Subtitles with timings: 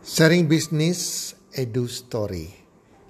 [0.00, 2.48] Sharing Business Edu Story.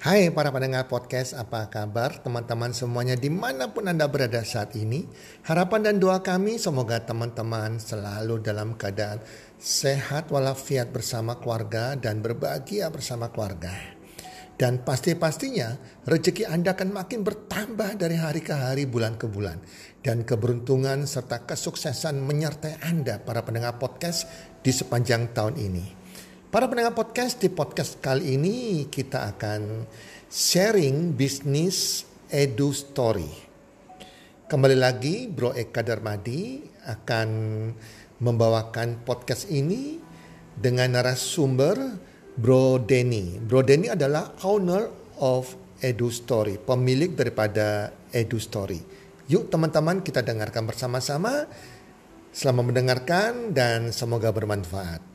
[0.03, 5.07] Hai para pendengar podcast, apa kabar teman-teman semuanya di mana pun Anda berada saat ini.
[5.47, 9.23] Harapan dan doa kami semoga teman-teman selalu dalam keadaan
[9.55, 13.71] sehat walafiat bersama keluarga dan berbahagia bersama keluarga.
[14.59, 15.79] Dan pasti-pastinya
[16.11, 19.63] rezeki Anda akan makin bertambah dari hari ke hari, bulan ke bulan.
[20.03, 24.27] Dan keberuntungan serta kesuksesan menyertai Anda para pendengar podcast
[24.59, 26.00] di sepanjang tahun ini.
[26.51, 29.87] Para pendengar podcast di podcast kali ini kita akan
[30.27, 33.31] sharing bisnis edu story.
[34.51, 36.59] Kembali lagi Bro Eka Darmadi
[36.91, 37.29] akan
[38.19, 40.03] membawakan podcast ini
[40.59, 41.79] dengan narasumber
[42.35, 43.39] Bro Denny.
[43.39, 44.91] Bro Denny adalah owner
[45.23, 48.83] of Edu Story, pemilik daripada Edu Story.
[49.31, 51.47] Yuk teman-teman kita dengarkan bersama-sama.
[52.35, 55.10] Selamat mendengarkan dan semoga bermanfaat.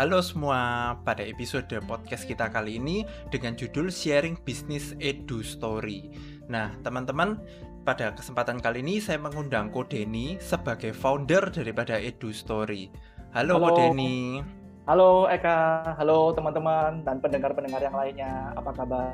[0.00, 6.08] Halo semua, pada episode podcast kita kali ini dengan judul Sharing Business Edu Story.
[6.48, 7.36] Nah, teman-teman,
[7.84, 12.88] pada kesempatan kali ini saya mengundang Ko Denny sebagai founder daripada Edu Story.
[13.36, 13.64] Halo, Halo.
[13.68, 14.40] Ko Denny.
[14.88, 18.56] Halo Eka, halo teman-teman dan pendengar-pendengar yang lainnya.
[18.56, 19.12] Apa kabar?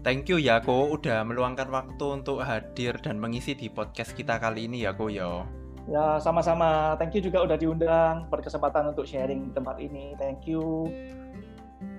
[0.00, 4.72] Thank you ya Ko udah meluangkan waktu untuk hadir dan mengisi di podcast kita kali
[4.72, 5.44] ini ya Ko ya.
[5.88, 7.00] Ya, sama-sama.
[7.00, 10.12] Thank you juga udah diundang berkesempatan untuk sharing di tempat ini.
[10.20, 10.84] Thank you.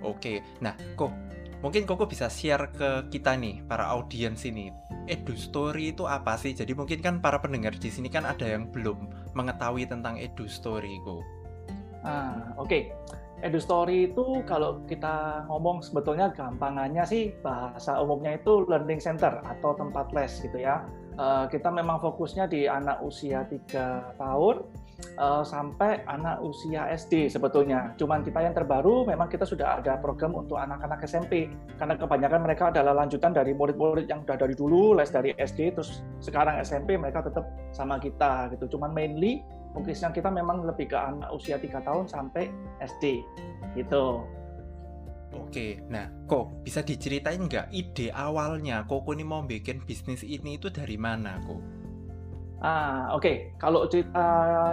[0.06, 1.10] Oke, nah kok
[1.60, 4.70] mungkin Koko bisa share ke kita nih, para audiens ini.
[5.10, 6.54] Edu Story itu apa sih?
[6.54, 11.02] Jadi mungkin kan para pendengar di sini kan ada yang belum mengetahui tentang Edu Story,
[11.02, 11.26] Ko.
[12.06, 12.70] Ah, oke.
[12.70, 12.82] Okay.
[13.40, 19.80] Edu Story itu kalau kita ngomong sebetulnya gampangannya sih bahasa umumnya itu learning center atau
[19.80, 20.84] tempat les gitu ya
[21.20, 24.56] uh, kita memang fokusnya di anak usia 3 tahun
[25.20, 27.92] uh, sampai anak usia SD sebetulnya.
[28.00, 32.72] Cuman kita yang terbaru memang kita sudah ada program untuk anak-anak SMP karena kebanyakan mereka
[32.72, 37.28] adalah lanjutan dari murid-murid yang sudah dari dulu les dari SD terus sekarang SMP mereka
[37.28, 38.80] tetap sama kita gitu.
[38.80, 39.44] Cuman mainly
[39.76, 42.48] fokusnya kita memang lebih ke anak usia 3 tahun sampai
[42.80, 43.22] SD
[43.76, 44.24] gitu.
[45.30, 50.74] Oke, nah kok bisa diceritain nggak ide awalnya Koko ini mau bikin bisnis ini itu
[50.74, 51.62] dari mana kok?
[52.60, 53.24] Ah, oke.
[53.24, 53.36] Okay.
[53.56, 54.26] Kalau cerita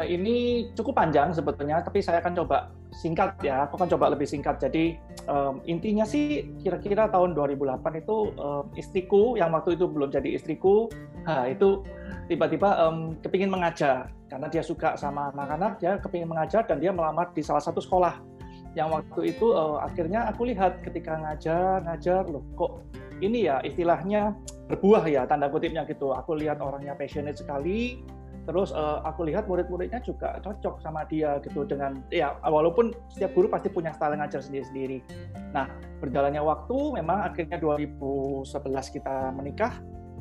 [0.02, 3.68] ini cukup panjang sebetulnya, tapi saya akan coba singkat ya.
[3.68, 4.58] Aku akan coba lebih singkat.
[4.58, 4.98] Jadi
[5.30, 10.90] um, intinya sih kira-kira tahun 2008 itu um, istriku yang waktu itu belum jadi istriku,
[11.22, 11.86] nah, itu
[12.26, 17.30] tiba-tiba um, kepingin mengajar karena dia suka sama anak-anak, dia kepingin mengajar dan dia melamar
[17.30, 18.35] di salah satu sekolah
[18.76, 22.84] yang waktu itu uh, akhirnya aku lihat ketika ngajar ngajar loh kok
[23.24, 24.36] ini ya istilahnya
[24.68, 28.04] berbuah ya tanda kutipnya gitu aku lihat orangnya passionate sekali
[28.46, 33.50] terus uh, aku lihat murid-muridnya juga cocok sama dia gitu dengan ya walaupun setiap guru
[33.50, 35.02] pasti punya style ngajar sendiri-sendiri.
[35.50, 35.66] Nah
[35.98, 38.46] berjalannya waktu memang akhirnya 2011
[38.94, 39.74] kita menikah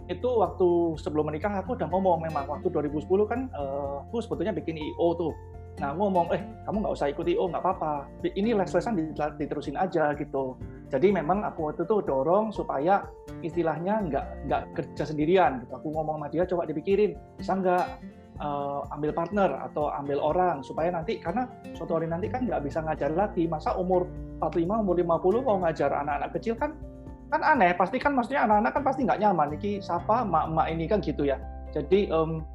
[0.10, 4.78] itu waktu sebelum menikah aku udah ngomong memang waktu 2010 kan uh, aku sebetulnya bikin
[4.78, 5.34] IO tuh
[5.76, 8.08] Nah, ngomong, eh kamu nggak usah ikuti, oh nggak apa-apa.
[8.24, 8.96] Ini les-lesan
[9.36, 10.56] diterusin aja gitu.
[10.88, 13.04] Jadi memang aku waktu itu dorong supaya
[13.44, 15.68] istilahnya nggak nggak kerja sendirian.
[15.68, 15.72] Gitu.
[15.76, 17.86] Aku ngomong sama dia, coba dipikirin, bisa nggak
[18.40, 21.44] uh, ambil partner atau ambil orang supaya nanti karena
[21.76, 23.44] suatu hari nanti kan nggak bisa ngajar lagi.
[23.44, 24.08] Masa umur
[24.40, 26.72] 45, umur 50 mau ngajar anak-anak kecil kan
[27.36, 27.76] kan aneh.
[27.76, 29.60] Pasti kan maksudnya anak-anak kan pasti nggak nyaman.
[29.60, 31.36] Iki siapa mak-mak ini kan gitu ya.
[31.76, 32.48] Jadi um,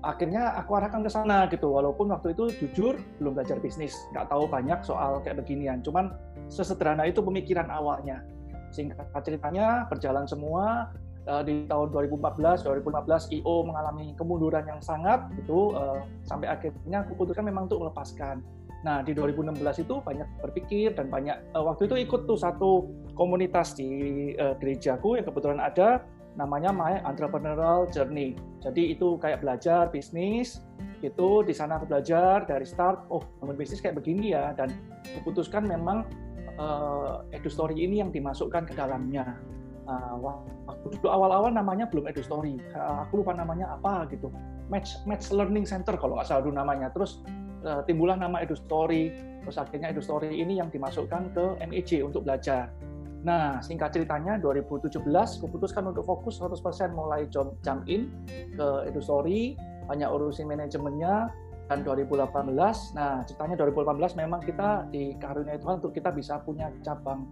[0.00, 1.72] akhirnya aku arahkan ke sana gitu.
[1.72, 3.94] Walaupun waktu itu jujur belum belajar bisnis.
[4.12, 5.84] Nggak tahu banyak soal kayak beginian.
[5.84, 6.12] Cuman
[6.48, 8.24] sesederhana itu pemikiran awalnya.
[8.72, 10.88] Singkat ceritanya berjalan semua
[11.26, 17.18] uh, di tahun 2014 2015 IO mengalami kemunduran yang sangat gitu uh, sampai akhirnya aku
[17.18, 18.40] putuskan memang untuk melepaskan.
[18.80, 23.76] Nah, di 2016 itu banyak berpikir dan banyak uh, waktu itu ikut tuh satu komunitas
[23.76, 23.90] di
[24.32, 26.00] gerejaku yang kebetulan ada
[26.40, 28.32] namanya My Entrepreneurial Journey.
[28.64, 30.64] Jadi itu kayak belajar bisnis,
[31.04, 34.72] itu di sana aku belajar dari start, oh bangun bisnis kayak begini ya, dan
[35.20, 36.08] keputuskan memang
[36.56, 39.36] uh, Edu Story ini yang dimasukkan ke dalamnya.
[39.84, 44.32] Uh, waktu dulu awal-awal namanya belum Edu Story, uh, aku lupa namanya apa gitu,
[44.72, 46.88] Match Match Learning Center kalau nggak salah dulu namanya.
[46.92, 47.20] Terus
[47.64, 49.12] uh, timbullah nama Edu Story,
[49.44, 52.72] terus akhirnya Edu Story ini yang dimasukkan ke MEJ untuk belajar.
[53.20, 54.96] Nah, singkat ceritanya 2017
[55.44, 58.08] keputuskan untuk fokus 100% mulai jump in
[58.56, 61.28] ke EduStory, banyak urusin manajemennya,
[61.70, 67.30] dan 2018, nah ceritanya 2018 memang kita dikaruniai Tuhan untuk kita bisa punya cabang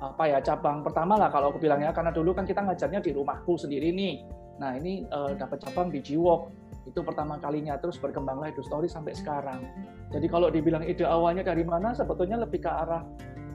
[0.00, 3.60] apa ya cabang pertama lah kalau aku bilangnya karena dulu kan kita ngajarnya di rumahku
[3.60, 4.24] sendiri nih
[4.60, 6.52] Nah ini uh, dapat cabang di Jiwok
[6.84, 9.64] itu pertama kalinya terus berkembanglah Edu Story sampai sekarang.
[10.12, 13.04] Jadi kalau dibilang ide awalnya dari mana, sebetulnya lebih ke arah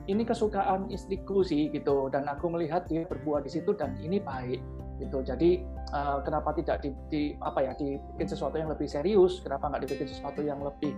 [0.06, 2.10] ini kesukaan istriku sih gitu.
[2.10, 4.62] Dan aku melihat dia berbuah di situ dan ini baik
[5.02, 5.20] gitu.
[5.20, 5.60] Jadi
[5.92, 9.44] uh, kenapa tidak di, di apa ya dibikin sesuatu yang lebih serius?
[9.44, 10.94] Kenapa nggak dibikin sesuatu yang lebih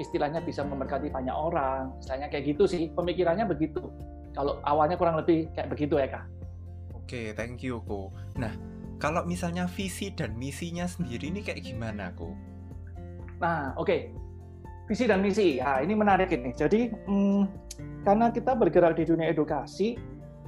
[0.00, 1.92] istilahnya bisa memberkati banyak orang?
[2.00, 3.82] Istilahnya kayak gitu sih pemikirannya begitu.
[4.32, 6.24] Kalau awalnya kurang lebih kayak begitu ya kak.
[6.96, 8.54] Oke okay, thank you ko nah
[9.02, 12.32] kalau misalnya visi dan misinya sendiri ini kayak gimana ko
[13.42, 13.90] nah oke.
[13.90, 14.00] Okay.
[14.86, 15.58] visi dan misi.
[15.58, 16.54] Ya ini menarik ini.
[16.54, 17.42] Jadi hmm,
[18.02, 19.94] karena kita bergerak di dunia edukasi,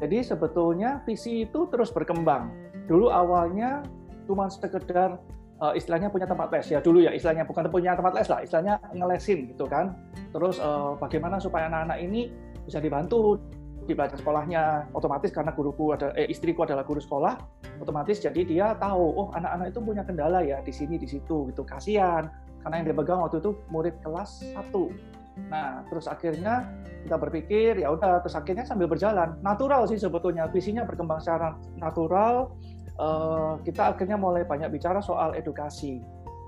[0.03, 2.51] jadi sebetulnya visi itu terus berkembang.
[2.91, 3.87] Dulu awalnya
[4.27, 5.23] cuma sekedar
[5.63, 6.67] uh, istilahnya punya tempat les.
[6.75, 9.95] Ya dulu ya istilahnya bukan punya tempat les lah istilahnya ngelesin gitu kan.
[10.35, 12.35] Terus uh, bagaimana supaya anak-anak ini
[12.67, 13.39] bisa dibantu
[13.87, 14.91] di belajar sekolahnya.
[14.91, 17.39] Otomatis karena guruku ada eh, istriku adalah guru sekolah
[17.75, 21.63] otomatis jadi dia tahu oh anak-anak itu punya kendala ya di sini di situ gitu.
[21.63, 22.27] Kasihan
[22.67, 25.14] karena yang dia pegang waktu itu murid kelas 1
[25.51, 26.71] Nah, terus akhirnya
[27.05, 29.37] kita berpikir ya udah terus akhirnya sambil berjalan.
[29.43, 32.55] Natural sih sebetulnya visinya berkembang secara natural.
[32.95, 35.99] Uh, kita akhirnya mulai banyak bicara soal edukasi.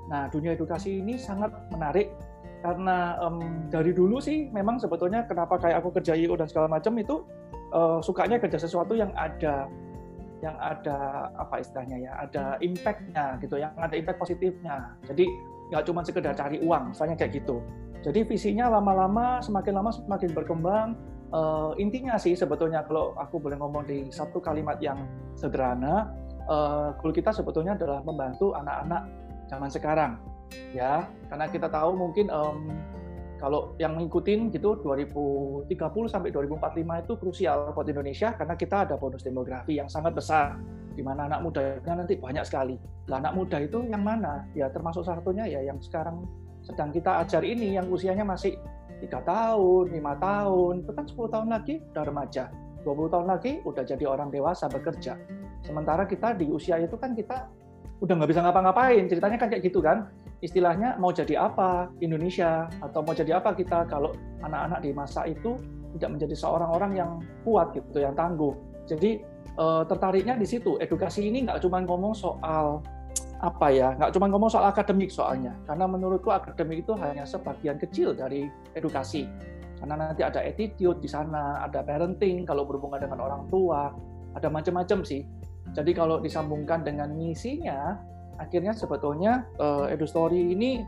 [0.07, 2.15] Nah, dunia edukasi ini sangat menarik
[2.63, 6.95] karena um, dari dulu sih memang sebetulnya kenapa kayak aku kerja IO dan segala macam
[6.97, 7.27] itu
[7.75, 9.67] uh, sukanya kerja sesuatu yang ada
[10.45, 14.95] yang ada apa istilahnya ya ada impactnya gitu yang ada impact positifnya.
[15.03, 15.27] Jadi
[15.75, 17.59] nggak cuma sekedar cari uang misalnya kayak gitu
[18.07, 20.95] jadi visinya lama-lama semakin lama semakin berkembang.
[21.35, 26.15] Uh, intinya sih sebetulnya kalau aku boleh ngomong di satu kalimat yang sederhana,
[26.47, 29.11] uh, kita sebetulnya adalah membantu anak-anak
[29.51, 30.13] zaman sekarang,
[30.71, 31.03] ya.
[31.27, 32.71] Karena kita tahu mungkin um,
[33.43, 35.67] kalau yang ngikutin gitu 2030
[36.07, 40.55] sampai 2045 itu krusial buat Indonesia karena kita ada bonus demografi yang sangat besar
[40.95, 42.79] di mana anak mudanya nanti banyak sekali.
[43.11, 44.47] Lah anak muda itu yang mana?
[44.55, 46.23] Ya termasuk satunya ya yang sekarang
[46.67, 48.59] sedang kita ajar ini yang usianya masih
[48.99, 52.51] tiga tahun, lima tahun, itu kan 10 tahun lagi udah remaja,
[52.83, 55.15] 20 tahun lagi udah jadi orang dewasa bekerja.
[55.63, 57.47] Sementara kita di usia itu kan kita
[58.03, 60.11] udah nggak bisa ngapa-ngapain, ceritanya kan kayak gitu kan.
[60.45, 64.13] Istilahnya mau jadi apa Indonesia atau mau jadi apa kita kalau
[64.45, 65.57] anak-anak di masa itu
[65.97, 67.11] tidak menjadi seorang orang yang
[67.41, 68.53] kuat gitu, yang tangguh.
[68.85, 69.23] Jadi
[69.57, 70.77] eh, tertariknya di situ.
[70.77, 72.85] Edukasi ini nggak cuma ngomong soal
[73.43, 75.53] apa ya nggak cuma ngomong soal akademik soalnya.
[75.69, 79.29] Karena menurutku akademik itu hanya sebagian kecil dari edukasi.
[79.77, 83.93] Karena nanti ada attitude di sana ada parenting kalau berhubungan dengan orang tua
[84.33, 85.25] ada macam-macam sih.
[85.77, 88.01] Jadi kalau disambungkan dengan misinya
[88.37, 90.85] akhirnya sebetulnya uh, EduStory ini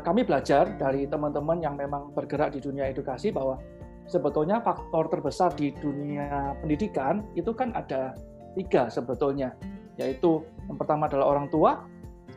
[0.00, 3.60] kami belajar dari teman-teman yang memang bergerak di dunia edukasi bahwa
[4.08, 8.16] sebetulnya faktor terbesar di dunia pendidikan itu kan ada
[8.56, 9.52] tiga sebetulnya
[10.00, 11.82] yaitu yang pertama adalah orang tua,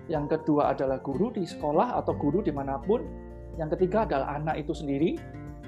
[0.07, 3.04] yang kedua adalah guru di sekolah atau guru di mana pun,
[3.60, 5.19] yang ketiga adalah anak itu sendiri.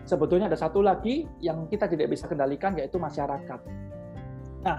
[0.04, 3.60] Sebetulnya ada satu lagi yang kita tidak bisa kendalikan yaitu masyarakat.
[4.64, 4.78] Nah,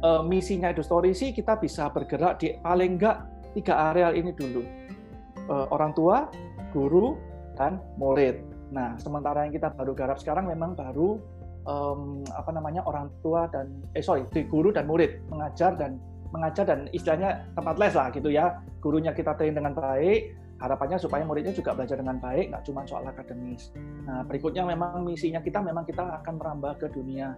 [0.00, 4.64] e, misinya itu story sih kita bisa bergerak di paling enggak tiga areal ini dulu.
[5.36, 6.28] E, orang tua,
[6.72, 7.20] guru,
[7.56, 8.40] dan murid.
[8.72, 11.20] Nah, sementara yang kita baru garap sekarang memang baru
[11.68, 16.00] um, apa namanya orang tua dan eh sorry, guru dan murid mengajar dan
[16.32, 18.58] mengajar dan istilahnya tempat les lah gitu ya.
[18.80, 23.06] Gurunya kita train dengan baik, harapannya supaya muridnya juga belajar dengan baik, nggak cuma soal
[23.06, 23.70] akademis.
[24.08, 27.36] Nah, berikutnya memang misinya kita memang kita akan merambah ke dunia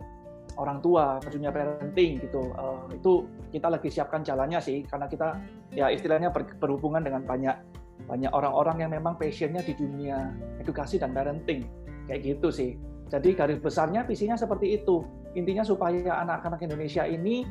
[0.54, 2.52] orang tua, ke dunia parenting gitu.
[2.54, 5.40] Uh, itu kita lagi siapkan jalannya sih, karena kita
[5.74, 7.56] ya istilahnya ber, berhubungan dengan banyak
[8.04, 10.28] banyak orang-orang yang memang passionnya di dunia
[10.60, 11.64] edukasi dan parenting
[12.06, 12.76] kayak gitu sih.
[13.08, 15.04] Jadi garis besarnya visinya seperti itu.
[15.34, 17.46] Intinya supaya anak-anak Indonesia ini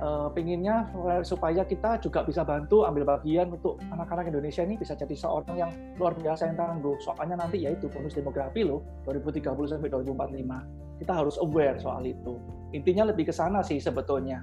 [0.00, 0.88] uh, pinginnya
[1.22, 5.70] supaya kita juga bisa bantu ambil bagian untuk anak-anak Indonesia ini bisa jadi seorang yang
[5.98, 6.96] luar biasa yang tangguh.
[7.02, 11.02] Soalnya nanti yaitu bonus demografi loh 2030 sampai 2045.
[11.02, 12.38] Kita harus aware soal itu.
[12.72, 14.42] Intinya lebih ke sana sih sebetulnya.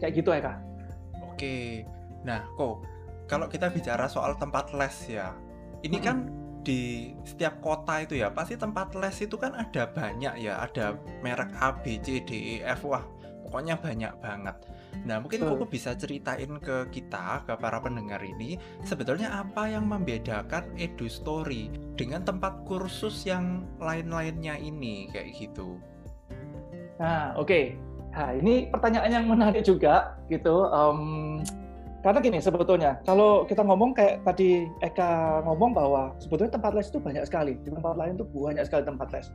[0.00, 0.58] Kayak gitu ya kak.
[1.32, 1.84] Oke.
[2.24, 2.84] Nah kok
[3.26, 5.34] kalau kita bicara soal tempat les ya,
[5.82, 6.30] ini kan
[6.66, 11.54] di setiap kota itu ya pasti tempat les itu kan ada banyak ya ada merek
[11.62, 13.06] A B C D E F wah
[13.56, 14.56] pokoknya banyak banget.
[15.08, 20.68] Nah mungkin Koko bisa ceritain ke kita ke para pendengar ini sebetulnya apa yang membedakan
[20.76, 25.80] Edu Story dengan tempat kursus yang lain-lainnya ini kayak gitu?
[27.00, 27.48] Nah oke.
[27.48, 27.64] Okay.
[28.12, 30.68] nah ini pertanyaan yang menarik juga gitu.
[30.68, 31.40] Um,
[32.04, 37.00] karena gini sebetulnya kalau kita ngomong kayak tadi Eka ngomong bahwa sebetulnya tempat les itu
[37.00, 39.32] banyak sekali di tempat lain itu banyak sekali tempat les.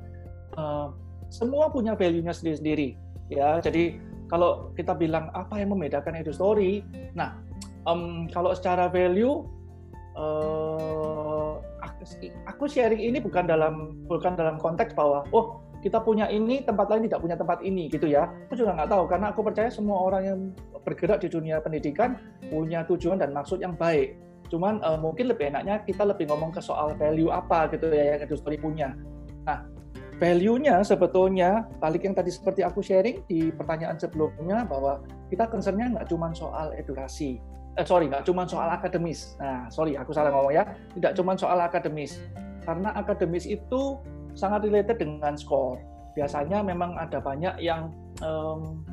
[0.61, 0.93] Uh,
[1.33, 3.01] semua punya value-nya sendiri-sendiri
[3.33, 3.57] ya.
[3.63, 6.81] Jadi kalau kita bilang apa yang membedakan Edu Story
[7.13, 7.35] nah
[7.85, 9.43] um, kalau secara value
[10.15, 11.59] uh,
[12.50, 17.09] aku sharing ini bukan dalam bukan dalam konteks bahwa oh kita punya ini tempat lain
[17.09, 18.29] tidak punya tempat ini gitu ya.
[18.47, 20.39] Aku juga nggak tahu karena aku percaya semua orang yang
[20.85, 22.21] bergerak di dunia pendidikan
[22.53, 24.13] punya tujuan dan maksud yang baik.
[24.53, 28.29] Cuman uh, mungkin lebih enaknya kita lebih ngomong ke soal value apa gitu ya yang
[28.29, 28.93] industri punya.
[29.41, 29.65] Nah
[30.21, 35.01] value-nya sebetulnya balik yang tadi seperti aku sharing di pertanyaan sebelumnya bahwa
[35.33, 37.41] kita concern-nya nggak cuma soal edukasi
[37.81, 40.63] eh, sorry nggak cuma soal akademis nah sorry aku salah ngomong ya
[40.93, 42.21] tidak cuma soal akademis
[42.61, 43.97] karena akademis itu
[44.37, 45.81] sangat related dengan skor.
[46.13, 48.83] Biasanya memang ada banyak yang um,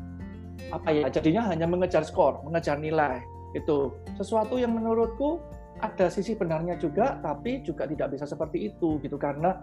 [0.71, 3.21] apa ya jadinya hanya mengejar skor, mengejar nilai.
[3.57, 5.41] Itu sesuatu yang menurutku
[5.79, 9.17] ada sisi benarnya juga, tapi juga tidak bisa seperti itu gitu.
[9.17, 9.59] Karena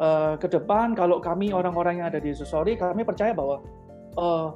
[0.00, 3.60] uh, ke depan kalau kami orang-orang yang ada di Susori kami percaya bahwa
[4.16, 4.50] uh,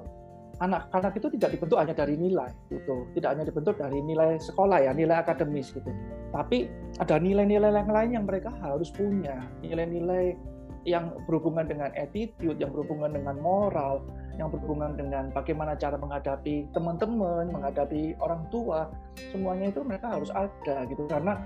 [0.62, 3.08] anak-anak itu tidak dibentuk hanya dari nilai gitu.
[3.16, 5.90] Tidak hanya dibentuk dari nilai sekolah ya nilai akademis gitu.
[6.30, 6.70] Tapi
[7.02, 9.42] ada nilai-nilai yang lain yang mereka harus punya.
[9.60, 10.38] Nilai-nilai
[10.82, 14.02] yang berhubungan dengan attitude, yang berhubungan dengan moral,
[14.40, 18.88] yang berhubungan dengan bagaimana cara menghadapi teman-teman, menghadapi orang tua,
[19.32, 21.36] semuanya itu mereka harus ada gitu karena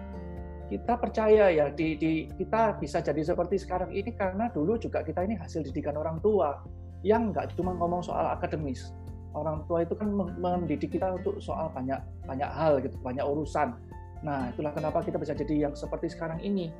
[0.66, 5.22] kita percaya ya di, di kita bisa jadi seperti sekarang ini karena dulu juga kita
[5.22, 6.58] ini hasil didikan orang tua
[7.06, 8.90] yang nggak cuma ngomong soal akademis.
[9.36, 10.08] Orang tua itu kan
[10.40, 13.76] mendidik kita untuk soal banyak banyak hal gitu, banyak urusan
[14.24, 16.72] Nah, itulah kenapa kita bisa jadi yang seperti sekarang ini.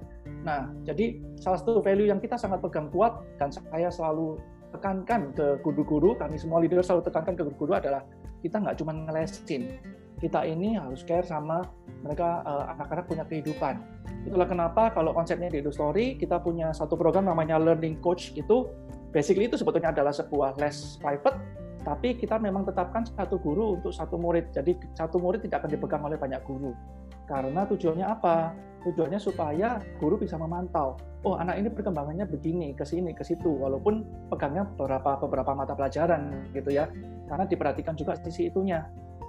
[0.46, 4.40] Nah, jadi salah satu value yang kita sangat pegang kuat dan saya selalu
[4.76, 8.04] tekankan ke guru-guru, kami semua leader selalu tekankan ke guru-guru adalah
[8.44, 9.80] kita nggak cuma ngelesin,
[10.20, 11.64] kita ini harus care sama
[12.04, 13.80] mereka eh, anak-anak punya kehidupan.
[14.28, 18.70] Itulah kenapa kalau konsepnya di Story kita punya satu program namanya Learning Coach itu
[19.10, 24.18] basically itu sebetulnya adalah sebuah les private tapi kita memang tetapkan satu guru untuk satu
[24.18, 24.50] murid.
[24.50, 26.74] Jadi satu murid tidak akan dipegang oleh banyak guru.
[27.30, 28.50] Karena tujuannya apa?
[28.82, 30.98] Tujuannya supaya guru bisa memantau.
[31.22, 33.54] Oh, anak ini perkembangannya begini, ke sini, ke situ.
[33.54, 34.02] Walaupun
[34.34, 36.90] pegangnya beberapa beberapa mata pelajaran gitu ya.
[37.30, 38.82] Karena diperhatikan juga sisi itunya.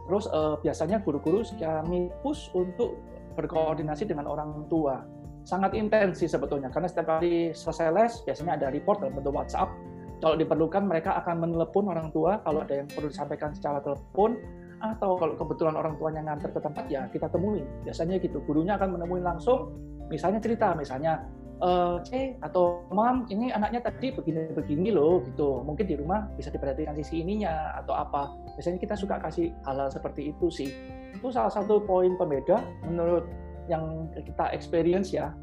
[0.10, 2.98] Terus eh, biasanya guru-guru kami push untuk
[3.38, 5.06] berkoordinasi dengan orang tua.
[5.46, 9.72] Sangat intens sih sebetulnya, karena setiap kali selesai les, biasanya ada report dalam bentuk WhatsApp.
[10.18, 12.42] Kalau diperlukan, mereka akan menelepon orang tua.
[12.42, 14.34] Kalau ada yang perlu disampaikan secara telepon,
[14.82, 17.66] atau kalau kebetulan orang tuanya nganter ke tempat ya kita temuin.
[17.86, 18.42] Biasanya gitu.
[18.46, 19.74] Gurunya akan menemui langsung.
[20.08, 21.26] Misalnya cerita misalnya
[21.60, 21.70] e,
[22.06, 25.66] C atau Mam ini anaknya tadi begini-begini loh gitu.
[25.66, 28.30] Mungkin di rumah bisa diperhatikan sisi ininya atau apa.
[28.56, 30.70] Biasanya kita suka kasih hal-hal seperti itu sih.
[31.18, 33.26] Itu salah satu poin pembeda menurut
[33.68, 35.34] yang kita experience ya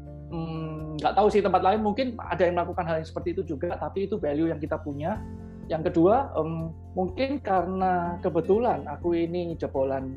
[0.97, 3.77] nggak hmm, tahu sih tempat lain mungkin ada yang melakukan hal yang seperti itu juga
[3.77, 5.21] tapi itu value yang kita punya
[5.65, 10.13] yang kedua, um, mungkin karena kebetulan aku ini jebolan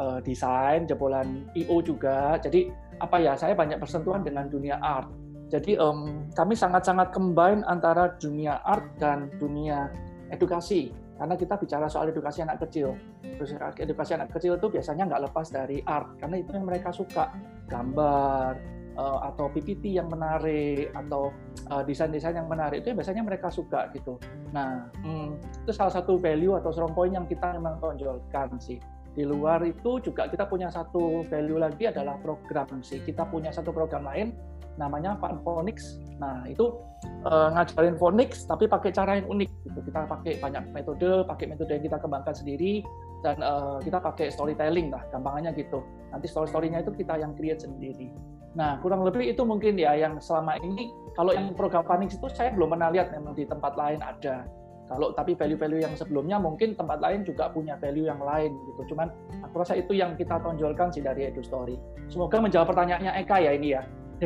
[0.00, 2.40] uh, desain, jebolan IO juga.
[2.40, 5.12] Jadi apa ya, saya banyak bersentuhan dengan dunia art.
[5.52, 9.92] Jadi um, kami sangat-sangat combine antara dunia art dan dunia
[10.32, 10.90] edukasi.
[11.16, 12.96] Karena kita bicara soal edukasi anak kecil.
[13.24, 17.32] Terus edukasi anak kecil itu biasanya nggak lepas dari art, karena itu yang mereka suka.
[17.68, 21.30] Gambar, uh, atau PPT yang menarik atau
[21.70, 24.18] uh, desain-desain yang menarik itu biasanya mereka suka gitu.
[24.50, 28.80] Nah, hmm, itu salah satu value atau strong point yang kita memang tonjolkan sih.
[29.16, 33.00] Di luar itu juga kita punya satu value lagi adalah program sih.
[33.00, 34.36] Kita punya satu program lain
[34.76, 36.00] namanya Fun Phonics.
[36.20, 36.76] Nah, itu
[37.24, 39.80] uh, ngajarin phonics tapi pakai cara yang unik gitu.
[39.88, 42.84] Kita pakai banyak metode, pakai metode yang kita kembangkan sendiri
[43.24, 45.80] dan uh, kita pakai storytelling lah, gampangannya gitu.
[46.12, 48.12] Nanti story-storynya itu kita yang create sendiri.
[48.56, 52.56] Nah, kurang lebih itu mungkin ya yang selama ini kalau yang program Phoenix itu saya
[52.56, 54.48] belum pernah lihat memang di tempat lain ada.
[54.86, 58.94] Kalau tapi value-value yang sebelumnya mungkin tempat lain juga punya value yang lain gitu.
[58.94, 59.12] Cuman
[59.44, 61.76] aku rasa itu yang kita tonjolkan sih dari Edu Story.
[62.08, 63.82] Semoga menjawab pertanyaannya Eka ya ini ya.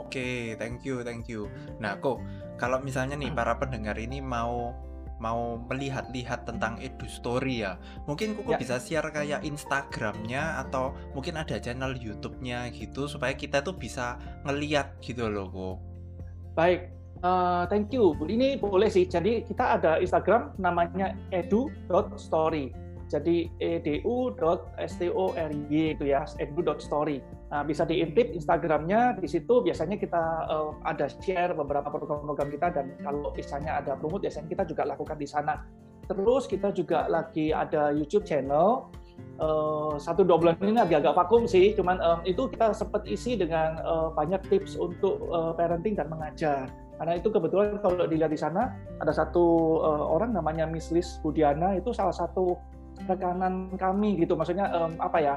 [0.00, 1.50] Oke, okay, thank you, thank you.
[1.82, 2.22] Nah, kok
[2.56, 3.36] kalau misalnya nih hmm.
[3.36, 4.72] para pendengar ini mau
[5.20, 7.76] mau melihat-lihat tentang Edu Story ya.
[8.08, 8.58] Mungkin Koko ya.
[8.58, 14.16] bisa share kayak Instagramnya atau mungkin ada channel YouTube-nya gitu supaya kita tuh bisa
[14.48, 15.76] ngeliat gitu loh kok
[16.58, 16.90] baik
[17.22, 18.12] uh, thank you.
[18.20, 19.06] Ini boleh sih.
[19.06, 27.18] Jadi kita ada Instagram namanya edu.story jadi edu.story itu ya edu.story
[27.50, 32.94] nah, bisa diintip Instagramnya di situ biasanya kita uh, ada share beberapa program-program kita dan
[33.02, 35.66] kalau misalnya ada promote biasanya kita juga lakukan di sana.
[36.06, 38.90] Terus kita juga lagi ada YouTube channel
[39.38, 43.78] uh, satu dua bulan ini agak-agak vakum sih cuman um, itu kita sempat isi dengan
[43.82, 46.66] uh, banyak tips untuk uh, parenting dan mengajar.
[47.00, 49.44] Karena itu kebetulan kalau dilihat di sana ada satu
[49.80, 52.60] uh, orang namanya Miss Liz Budiana itu salah satu
[53.08, 54.36] rekanan kami gitu.
[54.36, 55.34] Maksudnya um, apa ya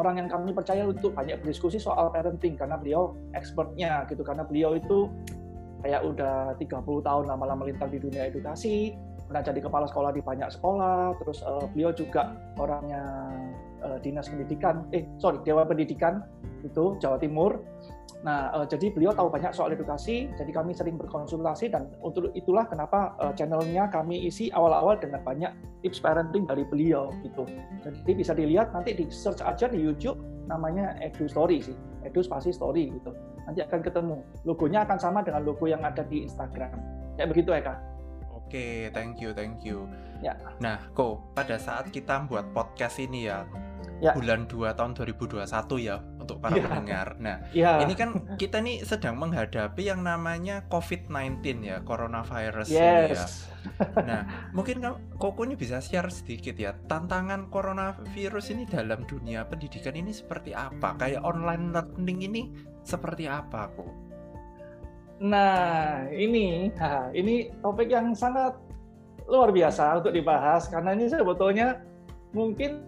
[0.00, 4.22] orang yang kami percaya untuk banyak berdiskusi soal parenting karena beliau expertnya gitu.
[4.24, 5.10] Karena beliau itu
[5.82, 8.94] kayak udah 30 tahun lama-lama melintang di dunia edukasi
[9.32, 13.32] pernah jadi kepala sekolah di banyak sekolah terus uh, beliau juga orangnya
[13.80, 16.20] uh, dinas pendidikan eh sorry dewan pendidikan
[16.60, 17.56] itu Jawa Timur
[18.22, 22.62] Nah, uh, jadi beliau tahu banyak soal edukasi, jadi kami sering berkonsultasi dan untuk itulah
[22.70, 25.50] kenapa uh, channelnya kami isi awal-awal dengan banyak
[25.82, 27.42] tips parenting dari beliau gitu.
[27.82, 31.74] Jadi bisa dilihat nanti di search aja di YouTube namanya Edu Story sih,
[32.06, 33.10] Edu spasi Story gitu.
[33.42, 34.16] Nanti akan ketemu.
[34.46, 36.78] Logonya akan sama dengan logo yang ada di Instagram.
[37.18, 37.78] Kayak begitu ya kak.
[38.30, 39.90] Oke, thank you, thank you.
[40.22, 40.38] Ya.
[40.62, 43.42] Nah, kok pada saat kita buat podcast ini ya,
[44.02, 44.18] Ya.
[44.18, 46.66] bulan 2 tahun 2021 ya untuk para Ya.
[46.66, 47.08] pendengar.
[47.22, 47.78] Nah, Ya.
[47.86, 53.14] ini kan kita nih sedang menghadapi yang namanya COVID-19 ya, coronavirus ini ya.
[53.14, 53.46] yes.
[53.94, 54.82] Nah, mungkin
[55.22, 60.98] Koko ini bisa share sedikit ya, tantangan coronavirus ini dalam dunia pendidikan ini seperti apa?
[60.98, 62.42] Kayak online learning ini
[62.82, 63.86] seperti apa, kok?
[65.22, 68.58] Nah, ini, ha, ini topik yang sangat
[69.30, 71.78] luar biasa untuk dibahas karena ini sebetulnya
[72.34, 72.82] mungkin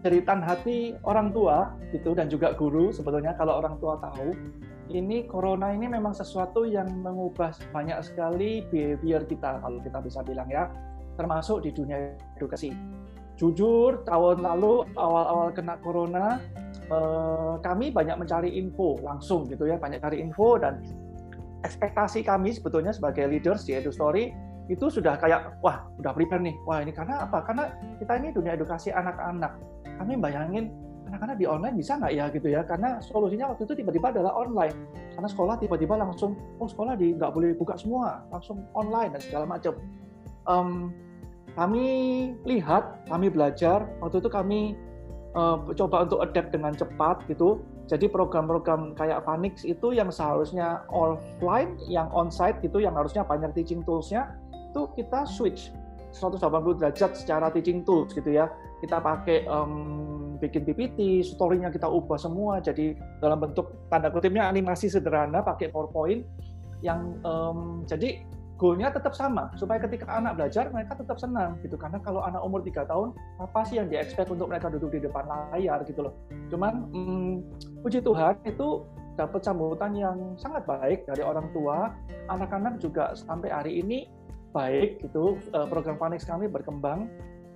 [0.00, 4.32] jeritan hati orang tua gitu dan juga guru sebetulnya kalau orang tua tahu
[4.88, 10.48] ini corona ini memang sesuatu yang mengubah banyak sekali behavior kita kalau kita bisa bilang
[10.48, 10.72] ya
[11.20, 12.72] termasuk di dunia edukasi.
[13.38, 20.02] Jujur tahun lalu awal-awal kena corona eh, kami banyak mencari info langsung gitu ya banyak
[20.02, 20.82] cari info dan
[21.62, 24.30] ekspektasi kami sebetulnya sebagai leaders di EduStory
[24.68, 26.56] itu sudah kayak wah udah prepare nih.
[26.68, 27.40] Wah ini karena apa?
[27.40, 29.56] Karena kita ini dunia edukasi anak-anak.
[29.98, 30.68] Kami bayangin
[31.08, 32.60] anak-anak di online bisa nggak ya gitu ya?
[32.68, 34.76] Karena solusinya waktu itu tiba-tiba adalah online.
[35.16, 38.22] Karena sekolah tiba-tiba langsung oh sekolah di nggak boleh buka semua.
[38.28, 39.72] Langsung online dan segala macam.
[40.44, 40.92] Em,
[41.56, 41.86] kami
[42.44, 43.88] lihat kami belajar.
[44.04, 44.60] Waktu itu kami
[45.32, 47.64] eh, coba untuk adapt dengan cepat gitu.
[47.88, 53.80] Jadi program-program kayak Vanix itu yang seharusnya offline, yang onsite gitu, yang harusnya banyak teaching
[53.80, 54.28] tools-nya,
[54.68, 55.72] itu kita switch
[56.12, 58.48] 180 derajat secara teaching tools gitu ya.
[58.78, 59.72] Kita pakai em,
[60.38, 66.22] bikin PPT, story-nya kita ubah semua, jadi dalam bentuk tanda kutipnya animasi sederhana pakai PowerPoint
[66.80, 68.22] yang em, jadi
[68.58, 69.50] goalnya tetap sama.
[69.54, 71.78] Supaya ketika anak belajar mereka tetap senang gitu.
[71.78, 75.24] Karena kalau anak umur tiga tahun apa sih yang di untuk mereka duduk di depan
[75.54, 76.14] layar gitu loh.
[76.50, 77.32] Cuman hmm,
[77.86, 78.86] puji Tuhan itu
[79.18, 81.94] dapat sambutan yang sangat baik dari orang tua.
[82.30, 84.06] Anak-anak juga sampai hari ini
[84.52, 87.08] baik gitu eh, program Panex kami berkembang.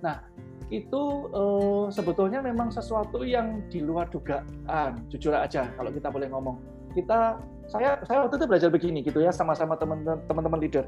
[0.05, 0.21] Nah
[0.69, 6.57] itu eh, sebetulnya memang sesuatu yang di luar dugaan jujur aja kalau kita boleh ngomong.
[6.93, 10.85] Kita saya saya waktu itu belajar begini gitu ya sama-sama teman-teman leader.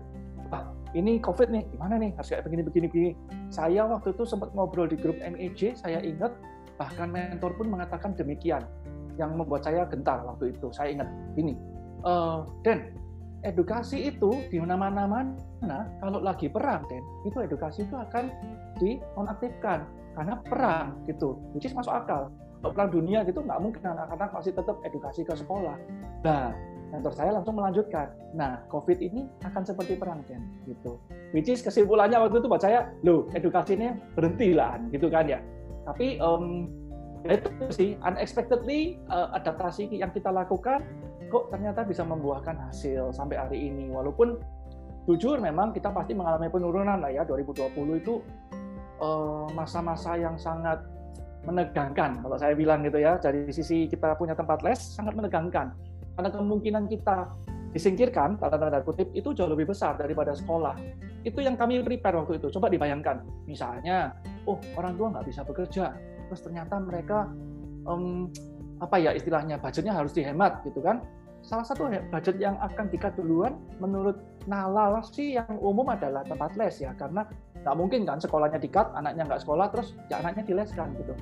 [0.54, 2.14] Ah ini covid nih gimana nih?
[2.16, 3.12] Harus kayak begini begini begini.
[3.50, 6.32] Saya waktu itu sempat ngobrol di grup MEJ saya ingat
[6.76, 8.68] bahkan mentor pun mengatakan demikian
[9.16, 10.70] yang membuat saya gentar waktu itu.
[10.70, 11.58] Saya ingat ini
[12.06, 12.94] eh Dan
[13.46, 18.34] edukasi itu di mana-mana mana kalau lagi perang Den itu edukasi itu akan
[18.82, 19.86] dinonaktifkan
[20.18, 21.38] karena perang gitu.
[21.54, 22.34] Which is masuk akal.
[22.34, 25.78] Kalau perang dunia gitu nggak mungkin anak-anak masih tetap edukasi ke sekolah.
[26.26, 26.52] Nah
[26.90, 28.10] mentor saya langsung melanjutkan.
[28.34, 30.98] Nah covid ini akan seperti perang Den gitu.
[31.32, 35.40] Which is kesimpulannya waktu itu buat saya loh edukasi ini berhenti lah gitu kan ya.
[35.86, 36.66] Tapi um,
[37.26, 40.82] itu sih unexpectedly uh, adaptasi yang kita lakukan
[41.30, 43.90] kok ternyata bisa membuahkan hasil sampai hari ini?
[43.92, 44.38] Walaupun
[45.06, 48.22] jujur memang kita pasti mengalami penurunan lah ya 2020 itu
[49.02, 50.82] uh, masa-masa yang sangat
[51.46, 53.18] menegangkan kalau saya bilang gitu ya.
[53.22, 55.74] Dari sisi kita punya tempat les sangat menegangkan.
[56.16, 57.28] Karena kemungkinan kita
[57.76, 60.80] disingkirkan tanda tanda kutip itu jauh lebih besar daripada sekolah.
[61.28, 62.48] Itu yang kami prepare waktu itu.
[62.56, 64.16] Coba dibayangkan misalnya
[64.48, 65.92] oh orang tua nggak bisa bekerja.
[66.32, 67.30] Terus ternyata mereka
[67.86, 68.32] um,
[68.84, 71.04] apa ya istilahnya budgetnya harus dihemat gitu kan.
[71.46, 74.18] Salah satu budget yang akan dikat duluan menurut
[74.50, 77.26] Nalal sih yang umum adalah tempat les ya karena
[77.62, 81.14] nggak mungkin kan sekolahnya dikat anaknya nggak sekolah terus ya anaknya dileskan gitu.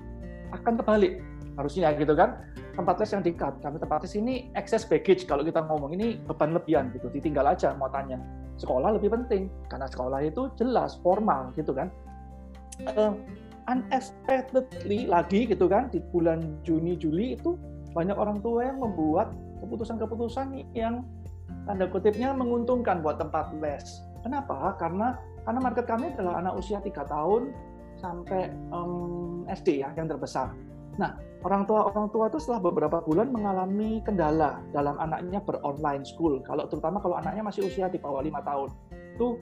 [0.56, 1.20] Akan kebalik
[1.60, 2.40] harusnya gitu kan
[2.76, 3.54] tempat les yang dikat.
[3.60, 7.76] Kami tempat les ini excess baggage kalau kita ngomong ini beban lebihan gitu ditinggal aja
[7.76, 8.20] mau tanya.
[8.60, 11.92] Sekolah lebih penting karena sekolah itu jelas formal gitu kan.
[12.90, 13.14] Uh,
[13.70, 17.56] unexpectedly lagi gitu kan di bulan Juni Juli itu
[17.94, 19.32] banyak orang tua yang membuat
[19.64, 21.06] keputusan-keputusan yang
[21.64, 24.04] tanda kutipnya menguntungkan buat tempat les.
[24.26, 24.76] Kenapa?
[24.80, 27.52] Karena karena market kami adalah anak usia 3 tahun
[28.00, 30.52] sampai um, SD ya yang terbesar.
[31.00, 36.40] Nah, orang tua orang tua itu setelah beberapa bulan mengalami kendala dalam anaknya beronline school.
[36.44, 38.72] Kalau terutama kalau anaknya masih usia di bawah lima tahun,
[39.16, 39.40] itu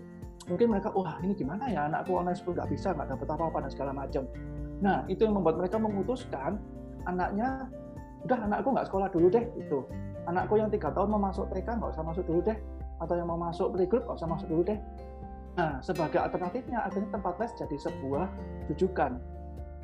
[0.49, 1.85] mungkin mereka wah ini gimana ya?
[1.85, 4.23] Anakku online school nggak bisa nggak dapat apa-apa dan segala macam
[4.81, 6.57] nah itu yang membuat mereka memutuskan
[7.05, 7.69] anaknya
[8.25, 9.79] udah anakku nggak sekolah dulu deh itu
[10.25, 12.57] anakku yang tiga tahun mau masuk TK nggak usah masuk dulu deh
[13.01, 14.79] atau yang mau masuk playgroup nggak usah masuk dulu deh.
[15.57, 18.25] Nah sebagai alternatifnya akhirnya tempat les jadi sebuah
[18.69, 19.17] rujukan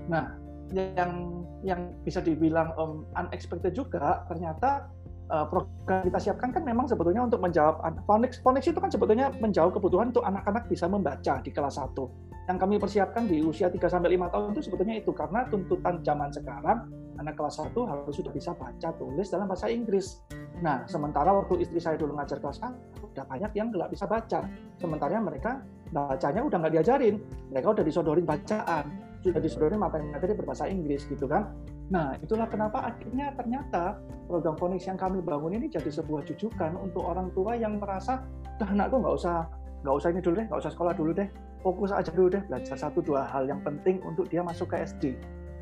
[0.08, 0.38] nah
[0.76, 4.88] yang yang bisa dibilang um, unexpected juga ternyata
[5.32, 9.76] uh, program kita siapkan kan memang sebetulnya untuk menjawab Phonics, Phonics itu kan sebetulnya menjawab
[9.78, 14.16] kebutuhan untuk anak-anak bisa membaca di kelas 1 yang kami persiapkan di usia 3 sampai
[14.16, 16.88] 5 tahun itu sebetulnya itu karena tuntutan zaman sekarang
[17.20, 20.24] anak kelas 1 harus sudah bisa baca tulis dalam bahasa Inggris.
[20.64, 24.48] Nah, sementara waktu istri saya dulu ngajar kelas 1, udah banyak yang nggak bisa baca.
[24.80, 25.60] Sementara mereka
[25.92, 27.16] bacanya udah nggak diajarin,
[27.52, 28.86] mereka udah disodorin bacaan,
[29.26, 31.52] sudah disodorin materi-materi berbahasa Inggris gitu kan.
[31.88, 33.96] Nah, itulah kenapa akhirnya ternyata
[34.28, 38.28] program Phonics yang kami bangun ini jadi sebuah jujukan untuk orang tua yang merasa,
[38.60, 39.48] dah anakku nggak usah
[39.88, 41.30] nggak usah ini dulu deh, nggak usah sekolah dulu deh,
[41.64, 45.16] fokus aja dulu deh belajar satu dua hal yang penting untuk dia masuk ke SD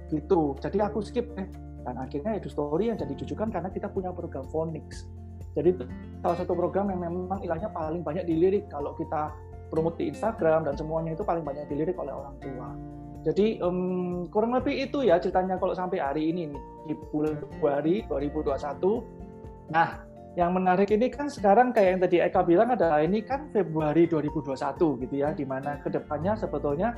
[0.10, 0.58] gitu.
[0.58, 1.46] Jadi aku skip deh.
[1.86, 5.06] Dan akhirnya Edu Story yang jadi jujukan karena kita punya program Phonics
[5.56, 5.72] jadi
[6.20, 9.32] salah satu program yang memang ilahnya paling banyak dilirik kalau kita
[9.72, 12.70] promote di Instagram dan semuanya itu paling banyak dilirik oleh orang tua
[13.26, 16.54] jadi um, kurang lebih itu ya ceritanya kalau sampai hari ini
[16.86, 22.68] di bulan Februari 2021 nah yang menarik ini kan sekarang kayak yang tadi Eka bilang
[22.76, 24.52] adalah ini kan Februari 2021
[25.08, 26.92] gitu ya, di mana ke depannya sebetulnya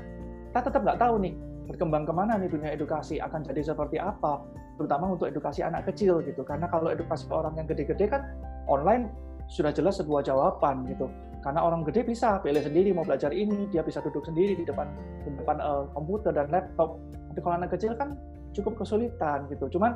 [0.50, 1.38] kita tetap nggak tahu nih
[1.70, 4.42] berkembang ke mana nih dunia edukasi akan jadi seperti apa,
[4.82, 6.42] terutama untuk edukasi anak kecil gitu.
[6.42, 8.26] Karena kalau edukasi orang yang gede-gede kan
[8.66, 9.14] online
[9.46, 11.06] sudah jelas sebuah jawaban gitu.
[11.46, 14.90] Karena orang gede bisa pilih sendiri mau belajar ini, dia bisa duduk sendiri di depan
[15.24, 16.98] di depan uh, komputer dan laptop.
[17.32, 18.18] Tapi kalau anak kecil kan
[18.58, 19.78] cukup kesulitan gitu.
[19.78, 19.96] Cuman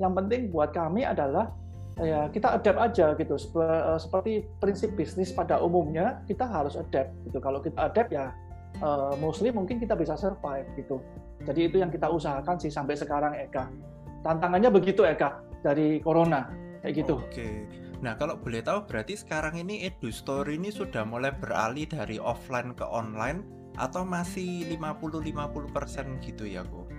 [0.00, 1.52] yang penting buat kami adalah
[1.98, 3.34] ya kita adapt aja gitu.
[3.36, 7.38] Eh, seperti prinsip bisnis pada umumnya kita harus adapt gitu.
[7.42, 8.32] Kalau kita adapt ya
[8.80, 11.02] uh, mostly mungkin kita bisa survive gitu.
[11.44, 13.68] Jadi itu yang kita usahakan sih sampai sekarang Eka.
[14.24, 16.48] Tantangannya begitu Eka dari corona.
[16.80, 17.14] Kayak gitu.
[17.18, 22.22] Oke nah kalau boleh tahu berarti sekarang ini Edu Story ini sudah mulai beralih dari
[22.22, 23.42] offline ke online
[23.78, 26.98] atau masih 50-50% gitu ya kok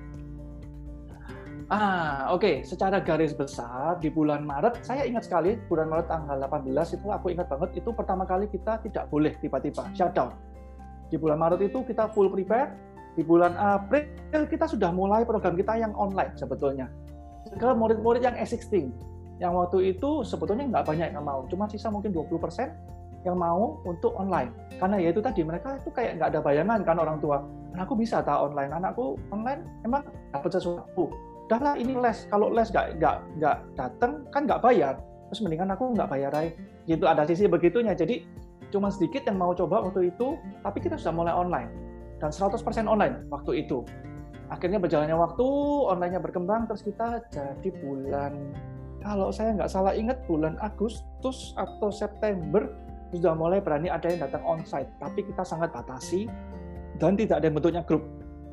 [1.70, 2.42] Ah, oke.
[2.42, 2.56] Okay.
[2.66, 7.30] Secara garis besar di bulan Maret, saya ingat sekali bulan Maret tanggal 18 itu aku
[7.30, 10.34] ingat banget itu pertama kali kita tidak boleh tiba-tiba shutdown.
[11.14, 12.74] Di bulan Maret itu kita full prepare.
[13.14, 16.90] Di bulan April kita sudah mulai program kita yang online sebetulnya.
[17.54, 18.90] Ke murid-murid yang S16
[19.40, 22.36] yang waktu itu sebetulnya nggak banyak yang mau, cuma sisa mungkin 20%
[23.28, 24.52] yang mau untuk online.
[24.80, 27.44] Karena ya itu tadi mereka itu kayak nggak ada bayangan kan orang tua.
[27.76, 31.12] Anakku bisa tak online, anakku online emang dapat sesuatu?
[31.48, 32.28] Udahlah ini les.
[32.32, 34.96] Kalau les nggak nggak nggak datang kan nggak bayar.
[35.32, 36.52] Terus mendingan aku nggak bayar aja.
[36.88, 37.96] Gitu ada sisi begitunya.
[37.96, 38.24] Jadi
[38.70, 41.70] cuma sedikit yang mau coba waktu itu tapi kita sudah mulai online.
[42.20, 43.84] Dan 100% online waktu itu.
[44.50, 45.46] Akhirnya berjalannya waktu
[45.88, 48.34] onlinenya berkembang terus kita jadi bulan
[49.00, 52.68] kalau saya nggak salah ingat bulan Agustus atau September
[53.10, 56.30] sudah mulai berani ada yang datang onsite tapi kita sangat batasi
[57.02, 58.06] dan tidak ada yang bentuknya grup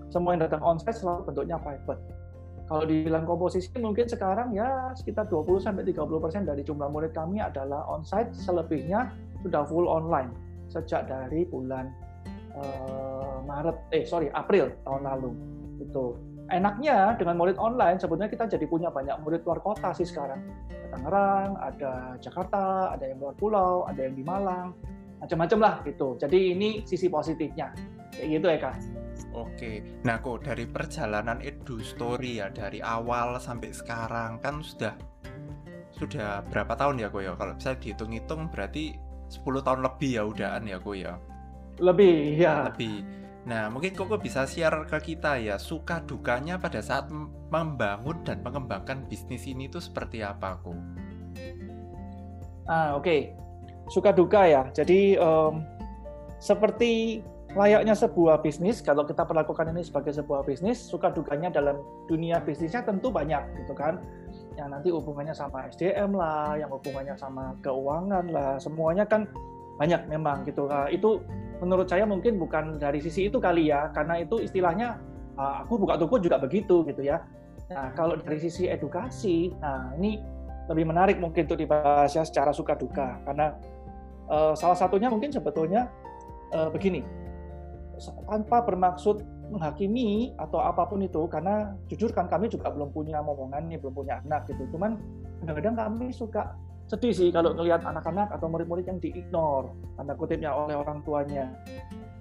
[0.09, 2.01] semua yang datang onsite selalu bentuknya private
[2.67, 7.87] kalau dibilang komposisi mungkin sekarang ya sekitar 20 sampai 30% dari jumlah murid kami adalah
[7.87, 9.15] onsite, selebihnya
[9.47, 10.35] sudah full online
[10.67, 11.95] sejak dari bulan
[12.59, 15.31] uh, Maret eh sorry April tahun lalu.
[15.79, 16.19] Itu.
[16.47, 20.39] Enaknya dengan murid online sebetulnya kita jadi punya banyak murid luar kota sih sekarang.
[20.71, 24.71] Ada Tangerang, ada Jakarta, ada yang luar pulau, ada yang di Malang,
[25.19, 26.15] macam-macam lah gitu.
[26.15, 27.75] Jadi ini sisi positifnya.
[28.15, 28.77] Kayak gitu ya Kak.
[29.37, 34.97] Oke, nah kok dari perjalanan Edu Story ya dari awal sampai sekarang kan sudah
[35.97, 37.33] sudah berapa tahun ya kok ya?
[37.37, 38.97] Kalau bisa dihitung-hitung berarti
[39.29, 41.15] 10 tahun lebih ya udahan ya kok ya?
[41.81, 42.73] Lebih ya.
[42.73, 43.26] Lebih.
[43.47, 47.07] Nah mungkin kok bisa share ke kita ya suka dukanya pada saat
[47.55, 50.75] membangun dan mengembangkan bisnis ini tuh seperti apa kok?
[52.67, 53.21] Ah oke, okay.
[53.87, 54.67] suka duka ya.
[54.75, 55.63] Jadi um,
[56.43, 57.23] seperti
[57.57, 61.81] layaknya sebuah bisnis, kalau kita perlakukan ini sebagai sebuah bisnis, suka dukanya dalam
[62.11, 64.03] dunia bisnisnya tentu banyak gitu kan.
[64.59, 69.25] Yang nanti hubungannya sama SDM lah, yang hubungannya sama keuangan lah, semuanya kan
[69.77, 70.69] banyak memang gitu.
[70.69, 71.21] Uh, itu
[71.61, 75.01] menurut saya mungkin bukan dari sisi itu kali ya, karena itu istilahnya
[75.37, 77.25] uh, aku buka toko juga begitu gitu ya.
[77.73, 80.21] Nah kalau dari sisi edukasi, nah ini
[80.67, 83.55] lebih menarik mungkin untuk dibahas ya secara suka duka, karena
[84.29, 85.89] uh, salah satunya mungkin sebetulnya
[86.53, 87.03] uh, begini
[88.29, 93.71] tanpa bermaksud menghakimi atau apa pun itu karena jujur kan kami juga belum punya momongan
[93.71, 94.99] nih belum punya anak gitu cuman
[95.41, 100.79] kadang-kadang kami suka sedih sih kalau ngelihat anak-anak atau murid-murid yang diignore tanda kutipnya oleh
[100.79, 101.51] orang tuanya.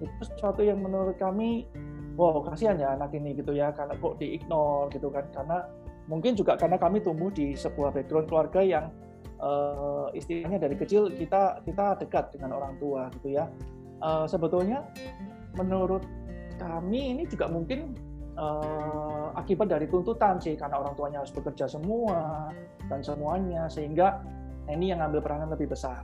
[0.02, 1.70] Itu sesuatu yang menurut kami
[2.18, 5.24] wow kasihan ya anak ini gitu ya karena kok diignore gitu kan.
[5.30, 5.62] Karena
[6.10, 8.90] mungkin juga karena kami tumbuh di sebuah background keluarga yang
[9.38, 13.46] uh, istilahnya dari kecil kita kita dekat dengan orang tua gitu ya.
[14.02, 14.82] Uh, sebetulnya
[15.54, 16.02] menurut
[16.58, 17.94] kami ini juga mungkin
[18.34, 22.50] uh, akibat dari tuntutan sih karena orang tuanya harus bekerja semua
[22.90, 24.20] dan semuanya sehingga
[24.70, 26.02] ini yang ambil peranan lebih besar.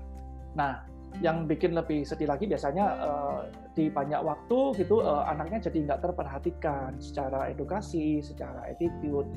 [0.54, 0.84] Nah,
[1.20, 3.40] yang bikin lebih sedih lagi biasanya uh,
[3.76, 9.28] di banyak waktu gitu uh, anaknya jadi nggak terperhatikan secara edukasi, secara attitude.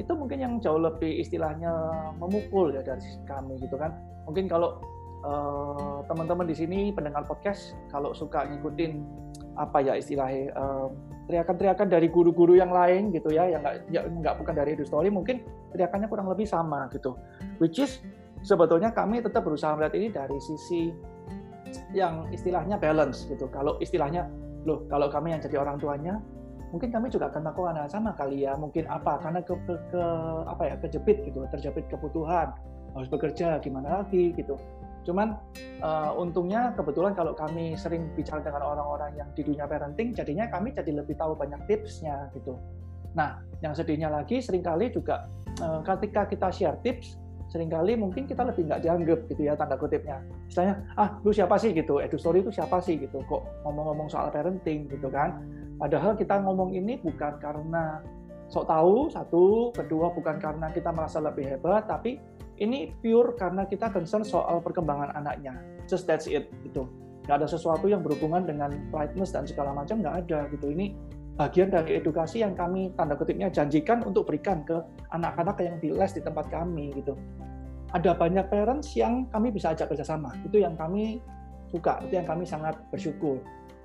[0.00, 1.74] Itu mungkin yang jauh lebih istilahnya
[2.16, 3.92] memukul ya dari kami gitu kan.
[4.24, 4.78] Mungkin kalau
[6.06, 9.02] teman-teman uh, di sini pendengar podcast kalau suka ngikutin
[9.58, 10.86] apa ya istilahnya uh,
[11.26, 15.42] teriakan-teriakan dari guru-guru yang lain gitu ya yang nggak ya, bukan dari Edu Story mungkin
[15.74, 17.18] teriakannya kurang lebih sama gitu
[17.58, 17.98] which is
[18.42, 20.92] sebetulnya kami tetap berusaha melihat ini dari sisi
[21.92, 23.48] yang istilahnya balance gitu.
[23.52, 24.28] Kalau istilahnya
[24.64, 26.18] loh kalau kami yang jadi orang tuanya
[26.68, 28.56] mungkin kami juga akan melakukan hal sama kali ya.
[28.56, 29.20] Mungkin apa?
[29.20, 30.02] Karena ke, ke, ke
[30.48, 30.74] apa ya?
[30.80, 32.52] Kejepit gitu terjepit kebutuhan.
[32.96, 34.56] Harus bekerja gimana lagi gitu.
[35.08, 35.40] Cuman
[35.80, 40.76] uh, untungnya kebetulan kalau kami sering bicara dengan orang-orang yang di dunia parenting, jadinya kami
[40.76, 42.60] jadi lebih tahu banyak tipsnya gitu.
[43.16, 45.24] Nah, yang sedihnya lagi sering kali juga
[45.64, 47.16] uh, ketika kita share tips,
[47.48, 50.20] sering kali mungkin kita lebih nggak dianggap gitu ya tanda kutipnya.
[50.48, 54.28] Misalnya, ah lu siapa sih gitu, edu story itu siapa sih gitu, kok ngomong-ngomong soal
[54.28, 55.40] parenting gitu kan.
[55.80, 58.04] Padahal kita ngomong ini bukan karena
[58.52, 62.20] sok tahu, satu, kedua bukan karena kita merasa lebih hebat, tapi
[62.58, 65.56] ini pure karena kita concern soal perkembangan anaknya.
[65.88, 66.84] Just that's it gitu.
[67.24, 70.72] Nggak ada sesuatu yang berhubungan dengan politeness dan segala macam nggak ada gitu.
[70.72, 70.96] Ini
[71.38, 74.74] bagian dari edukasi yang kami tanda kutipnya janjikan untuk berikan ke
[75.14, 77.14] anak-anak yang di les di tempat kami gitu.
[77.94, 80.34] Ada banyak parents yang kami bisa ajak kerjasama.
[80.42, 81.22] Itu yang kami
[81.70, 83.38] suka, itu yang kami sangat bersyukur.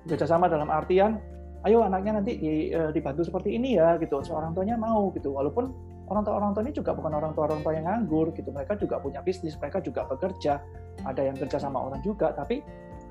[0.04, 1.16] Kerjasama dalam artian,
[1.64, 2.36] ayo anaknya nanti
[2.74, 4.20] eh, dibantu seperti ini ya gitu.
[4.20, 5.32] Seorang tuanya mau gitu.
[5.32, 8.52] Walaupun orang tua orang tua ini juga bukan orang tua orang tua yang nganggur gitu
[8.52, 10.60] mereka juga punya bisnis mereka juga bekerja
[11.04, 12.60] ada yang kerja sama orang juga tapi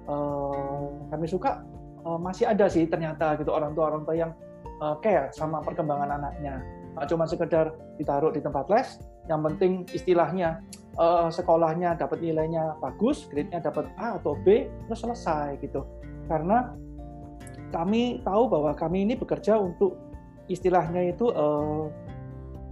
[0.05, 1.65] uh, kami suka
[2.05, 4.31] uh, masih ada sih ternyata gitu orang tua orang tua yang
[4.79, 6.63] uh, care sama perkembangan anaknya
[6.93, 10.61] nggak cuma sekedar ditaruh di tempat les yang penting istilahnya
[10.99, 15.81] uh, sekolahnya dapat nilainya bagus grade-nya dapat A atau B terus selesai gitu
[16.29, 16.75] karena
[17.73, 19.97] kami tahu bahwa kami ini bekerja untuk
[20.45, 21.89] istilahnya itu uh,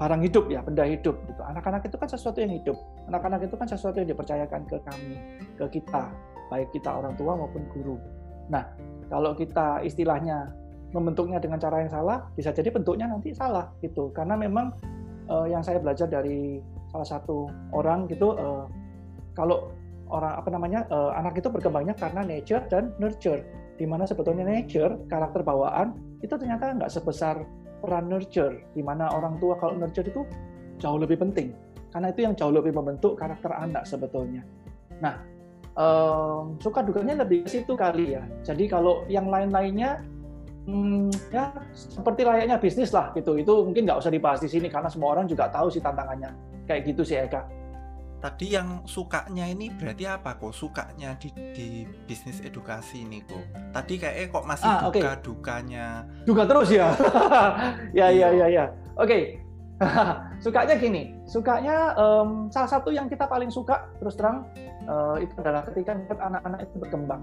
[0.01, 1.41] barang hidup ya, benda hidup gitu.
[1.45, 2.77] Anak-anak itu kan sesuatu yang hidup.
[3.09, 5.15] Anak-anak itu kan sesuatu yang dipercayakan ke kami,
[5.61, 6.09] ke kita,
[6.49, 8.01] baik kita orang tua maupun guru.
[8.49, 8.65] Nah,
[9.11, 10.55] kalau kita istilahnya
[10.95, 14.07] membentuknya dengan cara yang salah, bisa jadi bentuknya nanti salah gitu.
[14.15, 14.71] Karena memang
[15.27, 18.71] uh, yang saya belajar dari salah satu orang gitu, uh,
[19.35, 19.71] kalau
[20.11, 23.43] orang apa namanya uh, anak itu berkembangnya karena nature dan nurture.
[23.75, 27.43] Di mana sebetulnya nature karakter bawaan itu ternyata nggak sebesar
[27.81, 30.21] peran nurture, di mana orang tua kalau nurture itu
[30.77, 31.49] jauh lebih penting,
[31.89, 34.45] karena itu yang jauh lebih membentuk karakter anak sebetulnya.
[35.01, 35.17] Nah,
[35.77, 38.23] um, suka dukanya lebih ke situ kali ya.
[38.43, 40.01] Jadi kalau yang lain-lainnya,
[40.67, 43.37] hmm, ya seperti layaknya bisnis lah gitu.
[43.37, 46.31] Itu mungkin nggak usah dibahas di sini karena semua orang juga tahu sih tantangannya.
[46.65, 47.61] Kayak gitu sih Eka
[48.21, 51.67] tadi yang sukanya ini berarti apa kok sukanya di, di
[52.05, 55.25] bisnis edukasi ini kok tadi kayaknya kok masih ah, duka okay.
[55.25, 55.85] dukanya
[56.23, 56.93] duka terus ya
[57.97, 59.23] ya ya ya ya oke okay.
[60.45, 64.45] sukanya gini sukanya um, salah satu yang kita paling suka terus terang
[64.87, 67.21] uh, itu adalah ketika anak-anak itu berkembang.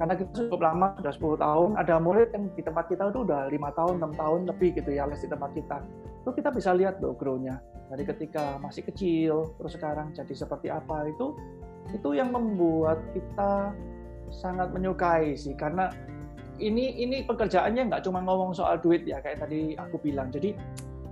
[0.00, 3.52] Karena kita cukup lama sudah 10 tahun ada murid yang di tempat kita itu udah
[3.52, 5.84] lima tahun enam tahun lebih gitu ya les di tempat kita.
[6.24, 7.60] Itu kita bisa lihat loh grow-nya.
[7.92, 11.36] Dari ketika masih kecil terus sekarang jadi seperti apa itu
[11.92, 13.76] itu yang membuat kita
[14.32, 15.52] sangat menyukai sih.
[15.52, 15.92] Karena
[16.56, 20.32] ini ini pekerjaannya nggak cuma ngomong soal duit ya kayak tadi aku bilang.
[20.32, 20.56] Jadi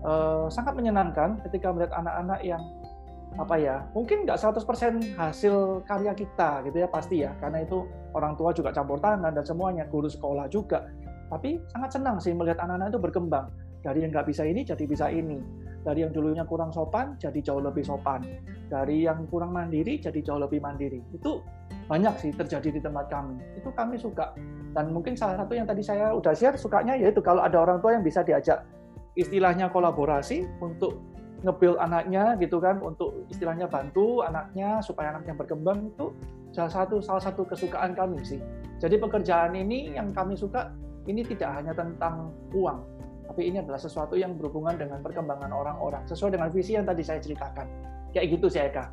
[0.01, 2.65] eh, sangat menyenangkan ketika melihat anak-anak yang
[3.37, 7.37] apa ya mungkin nggak 100% hasil karya kita gitu ya pasti ya.
[7.39, 7.85] Karena itu
[8.17, 10.89] orang tua juga campur tangan dan semuanya guru sekolah juga.
[11.29, 13.47] Tapi sangat senang sih melihat anak-anak itu berkembang.
[13.79, 15.39] Dari yang nggak bisa ini jadi bisa ini.
[15.85, 18.25] Dari yang dulunya kurang sopan jadi jauh lebih sopan.
[18.67, 20.99] Dari yang kurang mandiri jadi jauh lebih mandiri.
[21.15, 21.45] Itu
[21.87, 23.39] banyak sih terjadi di tempat kami.
[23.61, 24.35] Itu kami suka.
[24.73, 27.95] Dan mungkin salah satu yang tadi saya udah share sukanya yaitu kalau ada orang tua
[27.97, 28.65] yang bisa diajak
[29.19, 31.03] istilahnya kolaborasi untuk
[31.47, 36.11] ngebil anaknya gitu kan untuk istilahnya bantu anaknya supaya anaknya berkembang itu
[36.51, 38.43] salah satu salah satu kesukaan kami sih.
[38.79, 40.75] Jadi pekerjaan ini yang kami suka
[41.07, 42.79] ini tidak hanya tentang uang,
[43.31, 47.23] tapi ini adalah sesuatu yang berhubungan dengan perkembangan orang-orang sesuai dengan visi yang tadi saya
[47.23, 47.67] ceritakan.
[48.11, 48.85] Kayak gitu sih Eka.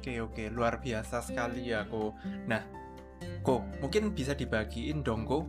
[0.00, 2.16] Oke oke, luar biasa sekali ya kok.
[2.48, 2.64] Nah,
[3.44, 5.44] kok mungkin bisa dibagiin dong kok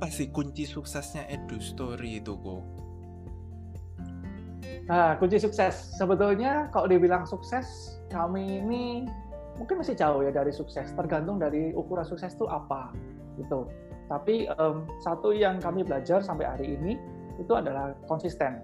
[0.00, 2.79] apa sih kunci suksesnya Edu Story itu kok?
[4.88, 5.92] Nah, kunci sukses.
[5.98, 8.84] Sebetulnya kalau dibilang sukses kami ini
[9.60, 12.94] mungkin masih jauh ya dari sukses, tergantung dari ukuran sukses itu apa
[13.36, 13.68] gitu.
[14.08, 16.96] Tapi um, satu yang kami belajar sampai hari ini
[17.38, 18.58] itu adalah konsisten.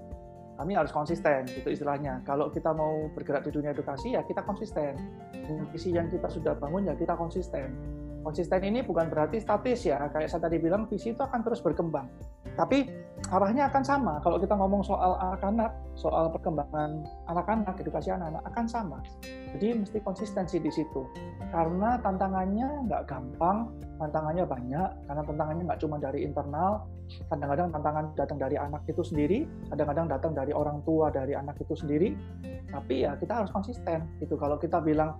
[0.57, 2.24] Kami harus konsisten itu istilahnya.
[2.24, 4.96] Kalau kita mau bergerak di dunia edukasi ya kita konsisten.
[5.70, 7.76] Visi yang kita sudah bangun ya kita konsisten.
[8.24, 10.09] Konsisten ini bukan berarti statis ya.
[10.11, 12.09] Kayak saya tadi bilang visi itu akan terus berkembang
[12.56, 12.88] tapi
[13.32, 18.98] arahnya akan sama kalau kita ngomong soal anak-anak soal perkembangan anak-anak edukasi anak-anak akan sama
[19.56, 21.08] jadi mesti konsistensi di situ
[21.50, 26.84] karena tantangannya nggak gampang tantangannya banyak karena tantangannya nggak cuma dari internal
[27.30, 31.74] kadang-kadang tantangan datang dari anak itu sendiri, kadang-kadang datang dari orang tua dari anak itu
[31.78, 32.18] sendiri.
[32.66, 34.34] Tapi ya kita harus konsisten gitu.
[34.34, 35.16] Kalau kita bilang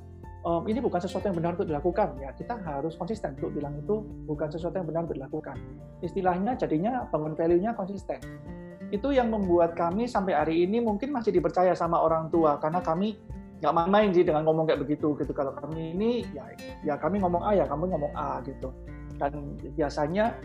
[0.47, 4.07] ehm, ini bukan sesuatu yang benar untuk dilakukan, ya kita harus konsisten untuk bilang itu
[4.31, 5.59] bukan sesuatu yang benar untuk dilakukan.
[6.07, 8.23] Istilahnya jadinya bangun value-nya konsisten.
[8.95, 13.19] Itu yang membuat kami sampai hari ini mungkin masih dipercaya sama orang tua karena kami
[13.59, 15.33] nggak main-main sih dengan ngomong kayak begitu gitu.
[15.35, 16.47] Kalau kami ini ya
[16.87, 18.71] ya kami ngomong A ya kamu ngomong A gitu.
[19.17, 20.37] Dan biasanya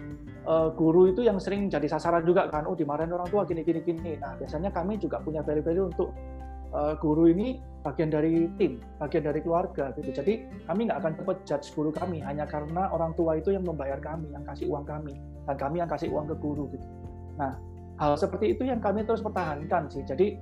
[0.48, 3.84] uh, guru itu yang sering jadi sasaran juga kan, oh dimarahin orang tua gini gini
[3.84, 4.16] gini.
[4.18, 6.10] Nah biasanya kami juga punya value-value untuk
[6.76, 10.14] uh, guru ini bagian dari tim, bagian dari keluarga gitu.
[10.14, 13.98] Jadi kami nggak akan cepat judge guru kami hanya karena orang tua itu yang membayar
[13.98, 15.18] kami, yang kasih uang kami,
[15.50, 16.88] dan kami yang kasih uang ke guru gitu.
[17.42, 17.58] Nah
[17.98, 20.06] hal seperti itu yang kami terus pertahankan sih.
[20.06, 20.38] Jadi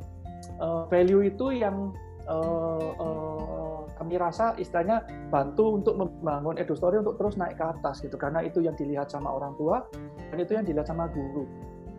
[0.60, 1.96] uh, value itu yang
[2.28, 8.16] uh, uh, kami rasa istilahnya bantu untuk membangun EduStory untuk terus naik ke atas gitu
[8.16, 9.84] karena itu yang dilihat sama orang tua
[10.32, 11.44] dan itu yang dilihat sama guru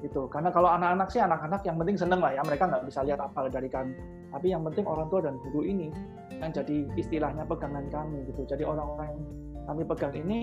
[0.01, 0.27] gitu.
[0.29, 2.43] Karena kalau anak-anak sih anak-anak yang penting seneng lah ya.
[2.45, 5.91] Mereka nggak bisa lihat apa dari kami tapi yang penting orang tua dan guru ini
[6.39, 8.47] yang jadi istilahnya pegangan kami gitu.
[8.47, 9.23] Jadi orang-orang yang
[9.67, 10.39] kami pegang ini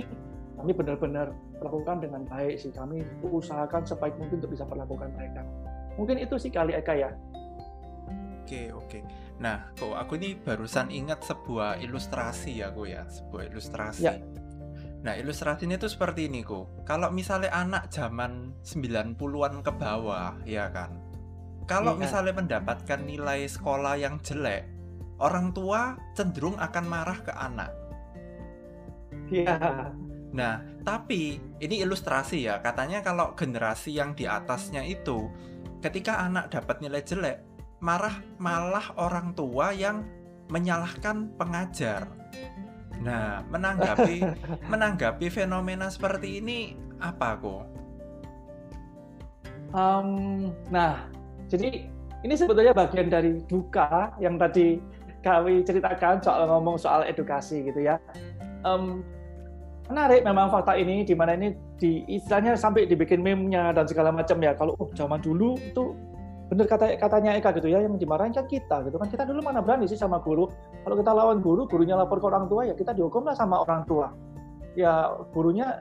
[0.59, 1.31] kami benar-benar
[1.63, 2.69] lakukan dengan baik sih.
[2.75, 5.41] Kami usahakan sebaik mungkin untuk bisa perlakukan mereka.
[5.95, 7.09] Mungkin itu sih kali Eka ya.
[8.43, 8.99] Oke oke.
[9.37, 14.03] Nah, kok aku ini barusan ingat sebuah ilustrasi ya, kok ya, sebuah ilustrasi.
[14.07, 14.17] Ya.
[15.05, 16.83] Nah, ilustrasinya itu seperti ini, kok.
[16.88, 20.97] Kalau misalnya anak zaman 90-an ke bawah, ya kan.
[21.67, 22.07] Kalau ya.
[22.07, 24.65] misalnya mendapatkan nilai sekolah yang jelek,
[25.19, 27.71] orang tua cenderung akan marah ke anak.
[29.27, 29.60] Iya.
[30.31, 32.60] Nah, tapi ini ilustrasi ya.
[32.63, 35.27] Katanya kalau generasi yang di atasnya itu
[35.83, 37.43] ketika anak dapat nilai jelek,
[37.83, 40.03] marah malah orang tua yang
[40.47, 42.07] menyalahkan pengajar.
[43.01, 44.25] Nah, menanggapi
[44.71, 46.60] menanggapi fenomena seperti ini
[46.97, 47.65] apa kok?
[49.75, 51.05] Um, nah,
[51.51, 51.86] jadi
[52.23, 54.79] ini sebetulnya bagian dari duka yang tadi
[55.21, 57.99] kami ceritakan soal ngomong soal edukasi gitu ya.
[58.63, 59.03] Um,
[59.88, 64.39] menarik memang fakta ini di mana ini di istilahnya sampai dibikin meme-nya dan segala macam
[64.39, 64.55] ya.
[64.55, 65.95] Kalau oh, zaman dulu itu
[66.47, 69.07] bener kata katanya Eka gitu ya yang dimarahin kan kita gitu kan.
[69.12, 70.47] Kita dulu mana berani sih sama guru.
[70.83, 73.83] Kalau kita lawan guru gurunya lapor ke orang tua ya kita dihukum lah sama orang
[73.83, 74.12] tua.
[74.79, 75.79] Ya gurunya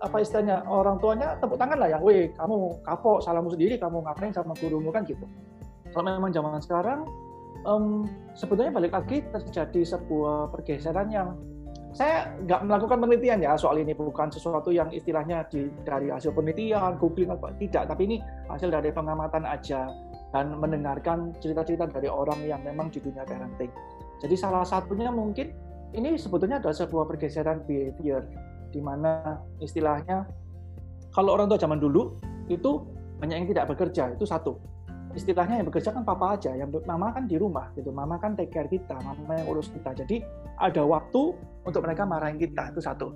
[0.00, 4.32] apa istilahnya orang tuanya tepuk tangan lah ya weh kamu kapok salahmu sendiri kamu ngapain
[4.32, 5.26] sama gurumu kan gitu.
[5.92, 7.04] Kalau memang zaman sekarang
[7.66, 8.06] um,
[8.38, 11.36] sebetulnya balik lagi terjadi sebuah pergeseran yang
[11.98, 16.94] saya nggak melakukan penelitian ya soal ini bukan sesuatu yang istilahnya di, dari hasil penelitian,
[16.94, 19.90] googling apa tidak, tapi ini hasil dari pengamatan aja
[20.30, 23.74] dan mendengarkan cerita-cerita dari orang yang memang di dunia parenting.
[24.22, 25.50] Jadi salah satunya mungkin
[25.90, 28.22] ini sebetulnya adalah sebuah pergeseran behavior
[28.70, 30.22] di mana istilahnya
[31.10, 32.14] kalau orang tua zaman dulu
[32.46, 32.86] itu
[33.18, 34.54] banyak yang tidak bekerja itu satu
[35.18, 38.54] istilahnya yang bekerja kan papa aja, yang mama kan di rumah gitu, mama kan take
[38.54, 39.90] care kita, mama yang urus kita.
[39.92, 40.22] Jadi
[40.62, 41.34] ada waktu
[41.66, 43.10] untuk mereka marahin kita itu satu.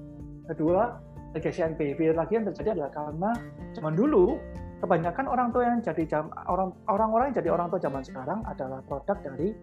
[0.51, 0.99] Kedua,
[1.33, 3.31] legacy behavior lagi yang terjadi adalah karena
[3.73, 4.37] zaman dulu
[4.83, 8.83] kebanyakan orang tua yang jadi jam orang orang-orang yang jadi orang tua zaman sekarang adalah
[8.85, 9.55] produk dari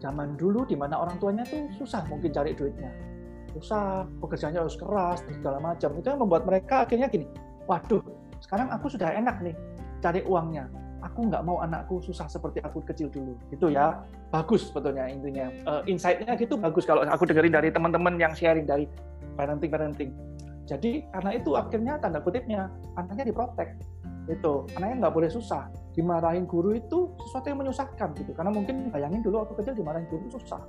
[0.00, 2.90] zaman dulu di mana orang tuanya tuh susah mungkin cari duitnya
[3.52, 7.28] susah pekerjaannya harus keras segala macam itu yang membuat mereka akhirnya gini
[7.68, 8.00] waduh
[8.40, 9.56] sekarang aku sudah enak nih
[10.00, 10.68] cari uangnya
[11.16, 13.40] aku nggak mau anakku susah seperti aku kecil dulu.
[13.48, 14.04] Gitu ya.
[14.28, 15.48] Bagus sebetulnya intinya.
[15.64, 18.84] Uh, insight-nya gitu bagus kalau aku dengerin dari teman-teman yang sharing dari
[19.40, 20.12] parenting parenting
[20.66, 22.66] jadi karena itu akhirnya tanda kutipnya
[22.98, 23.78] anaknya diprotek.
[24.26, 25.70] Itu anaknya nggak boleh susah.
[25.94, 28.34] Dimarahin guru itu sesuatu yang menyusahkan gitu.
[28.34, 30.60] Karena mungkin bayangin dulu waktu kecil dimarahin guru susah.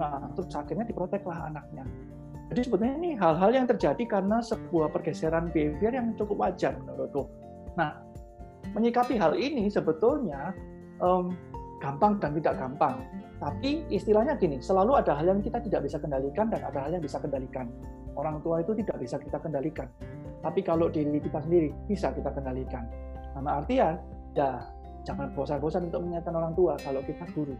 [0.00, 1.84] Nah terus akhirnya diprotek lah anaknya.
[2.52, 7.28] Jadi sebetulnya ini hal-hal yang terjadi karena sebuah pergeseran behavior yang cukup wajar menurutku.
[7.76, 8.00] Nah
[8.72, 10.56] menyikapi hal ini sebetulnya
[11.00, 11.32] um,
[11.82, 12.96] gampang dan tidak gampang.
[13.42, 17.02] Tapi istilahnya gini, selalu ada hal yang kita tidak bisa kendalikan dan ada hal yang
[17.02, 17.66] bisa kendalikan.
[18.14, 19.90] Orang tua itu tidak bisa kita kendalikan.
[20.46, 22.86] Tapi kalau diri kita sendiri bisa kita kendalikan.
[23.34, 23.98] Nama artian,
[24.38, 24.62] ya
[25.02, 27.58] jangan bosan-bosan untuk mengingatkan orang tua kalau kita guru.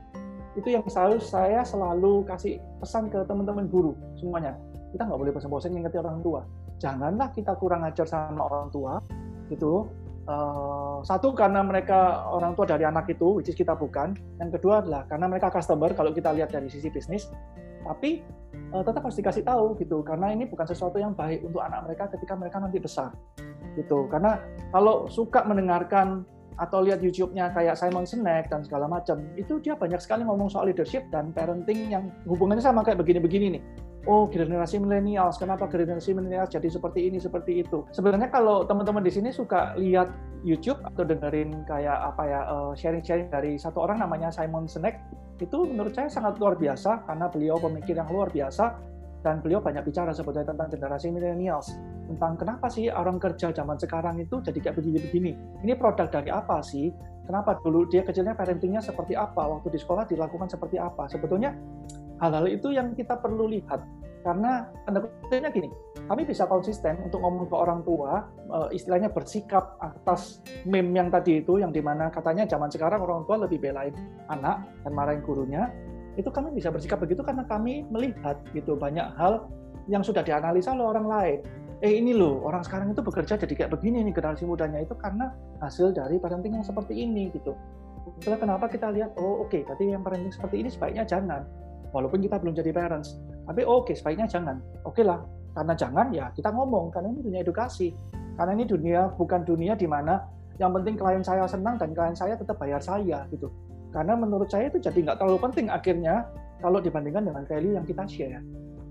[0.55, 4.55] Itu yang selalu saya selalu kasih pesan ke teman-teman guru semuanya.
[4.95, 6.41] Kita nggak boleh bosan-bosan mengingatkan orang tua.
[6.79, 9.03] Janganlah kita kurang ajar sama orang tua,
[9.51, 9.87] gitu
[10.23, 14.14] Uh, satu karena mereka orang tua dari anak itu, which is kita bukan.
[14.39, 17.27] Yang kedua adalah karena mereka customer kalau kita lihat dari sisi bisnis.
[17.83, 18.23] Tapi
[18.70, 22.07] uh, tetap harus dikasih tahu gitu, karena ini bukan sesuatu yang baik untuk anak mereka
[22.14, 23.11] ketika mereka nanti besar.
[23.75, 24.07] Gitu.
[24.07, 24.39] Karena
[24.70, 26.23] kalau suka mendengarkan
[26.55, 30.70] atau lihat YouTube-nya kayak Simon Sinek dan segala macam, itu dia banyak sekali ngomong soal
[30.70, 33.62] leadership dan parenting yang hubungannya sama kayak begini-begini nih
[34.07, 37.86] oh generasi milenial, kenapa generasi milenial jadi seperti ini, seperti itu.
[37.94, 40.11] Sebenarnya kalau teman-teman di sini suka lihat
[40.42, 44.98] YouTube atau dengerin kayak apa ya eh, sharing-sharing dari satu orang namanya Simon Sinek,
[45.38, 48.74] itu menurut saya sangat luar biasa karena beliau pemikir yang luar biasa
[49.22, 51.70] dan beliau banyak bicara sebetulnya tentang generasi milenials
[52.12, 55.32] tentang kenapa sih orang kerja zaman sekarang itu jadi kayak begini-begini.
[55.64, 56.92] Ini produk dari apa sih?
[57.22, 59.46] Kenapa dulu dia kecilnya parentingnya seperti apa?
[59.46, 61.07] Waktu di sekolah dilakukan seperti apa?
[61.09, 61.55] Sebetulnya
[62.21, 63.81] hal-hal itu yang kita perlu lihat.
[64.23, 65.71] Karena tanda kutipnya gini
[66.11, 71.43] kami bisa konsisten untuk ngomong ke orang tua eh, istilahnya bersikap atas meme yang tadi
[71.43, 73.95] itu yang di mana katanya zaman sekarang orang tua lebih belain
[74.31, 75.71] anak dan marahin gurunya
[76.19, 79.49] itu kami bisa bersikap begitu karena kami melihat gitu banyak hal
[79.89, 81.39] yang sudah dianalisa oleh orang lain.
[81.83, 85.35] Eh ini loh orang sekarang itu bekerja jadi kayak begini nih generasi mudanya itu karena
[85.59, 87.57] hasil dari parenting yang seperti ini gitu.
[88.23, 91.43] Itulah kenapa kita lihat, oh oke, okay, berarti yang parenting seperti ini sebaiknya jangan
[91.93, 93.20] walaupun kita belum jadi parents.
[93.47, 94.59] Tapi oke, okay, sebaiknya jangan.
[94.82, 95.20] Oke okay lah,
[95.53, 97.93] karena jangan ya kita ngomong, karena ini dunia edukasi.
[98.32, 100.24] Karena ini dunia bukan dunia di mana
[100.57, 103.53] yang penting klien saya senang dan klien saya tetap bayar saya gitu.
[103.93, 106.24] Karena menurut saya itu jadi nggak terlalu penting akhirnya
[106.64, 108.40] kalau dibandingkan dengan value yang kita share.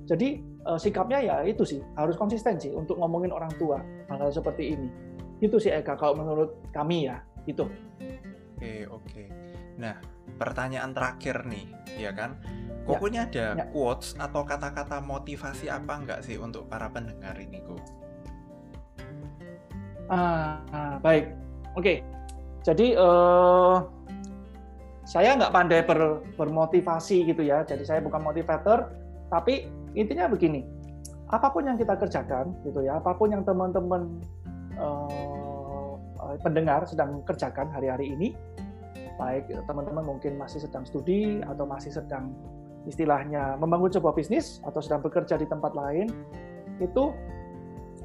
[0.06, 3.82] Jadi uh, sikapnya ya itu sih harus konsisten sih untuk ngomongin orang tua
[4.14, 4.90] hal-hal seperti ini.
[5.42, 7.18] Itu sih Eka kalau menurut kami ya
[7.50, 7.66] itu.
[8.62, 9.41] Oke oke.
[9.82, 9.98] Nah
[10.38, 11.66] pertanyaan terakhir nih
[11.98, 12.38] ya kan
[12.82, 13.66] Pokoknya ya, ada ya.
[13.70, 17.78] quotes atau kata-kata motivasi apa enggak sih untuk para pendengar ini, Ko?
[20.10, 21.30] Ah, ah baik.
[21.78, 21.78] Oke.
[21.78, 21.98] Okay.
[22.62, 23.86] Jadi uh,
[25.06, 27.62] saya nggak pandai ber, bermotivasi gitu ya.
[27.66, 28.90] Jadi saya bukan motivator,
[29.30, 30.66] tapi intinya begini.
[31.30, 34.20] Apa pun yang kita kerjakan gitu ya, apa pun yang teman-teman
[34.76, 35.96] uh,
[36.44, 38.36] pendengar sedang kerjakan hari-hari ini,
[39.22, 42.34] baik teman-teman mungkin masih sedang studi atau masih sedang
[42.90, 46.10] istilahnya membangun sebuah bisnis atau sedang bekerja di tempat lain
[46.82, 47.14] itu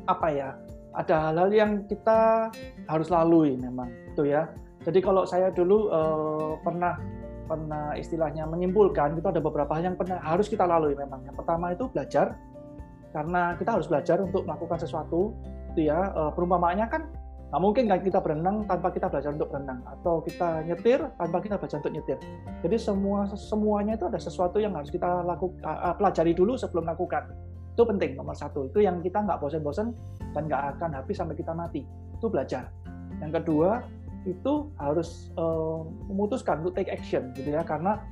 [0.04, 0.50] apa ya
[0.96, 2.48] ada hal-hal yang kita
[2.88, 4.48] harus lalui memang itu ya.
[4.84, 6.96] Jadi kalau saya dulu eh, pernah
[7.46, 11.20] pernah istilahnya menyimpulkan itu ada beberapa hal yang pernah harus kita lalui memang.
[11.28, 12.34] Yang pertama itu belajar
[13.12, 15.36] karena kita harus belajar untuk melakukan sesuatu
[15.76, 16.00] itu ya.
[16.16, 17.02] Eh, perumpamaannya kan
[17.46, 21.54] Nah, mungkin kan kita berenang tanpa kita belajar untuk berenang atau kita nyetir tanpa kita
[21.54, 22.18] belajar untuk nyetir.
[22.66, 25.62] Jadi semua semuanya itu ada sesuatu yang harus kita lakukan
[25.94, 27.30] pelajari dulu sebelum lakukan.
[27.78, 28.66] Itu penting nomor satu.
[28.66, 29.94] Itu yang kita nggak bosan-bosan
[30.34, 31.86] dan nggak akan habis sampai kita mati.
[32.18, 32.66] Itu belajar.
[33.22, 33.86] Yang kedua
[34.26, 38.02] itu harus uh, memutuskan untuk take action gitu ya karena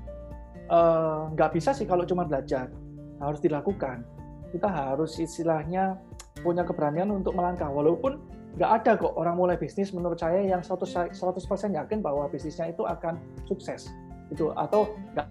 [0.71, 2.71] uh, nggak bisa sih kalau cuma belajar
[3.19, 4.07] harus dilakukan.
[4.55, 5.99] Kita harus istilahnya
[6.39, 8.23] punya keberanian untuk melangkah walaupun
[8.55, 12.87] nggak ada kok orang mulai bisnis menurut saya yang 100 100% yakin bahwa bisnisnya itu
[12.87, 13.19] akan
[13.51, 13.91] sukses.
[14.31, 15.27] Itu atau nggak.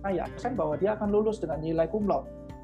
[0.00, 2.08] Nah, yakin bahwa dia akan lulus dengan nilai cum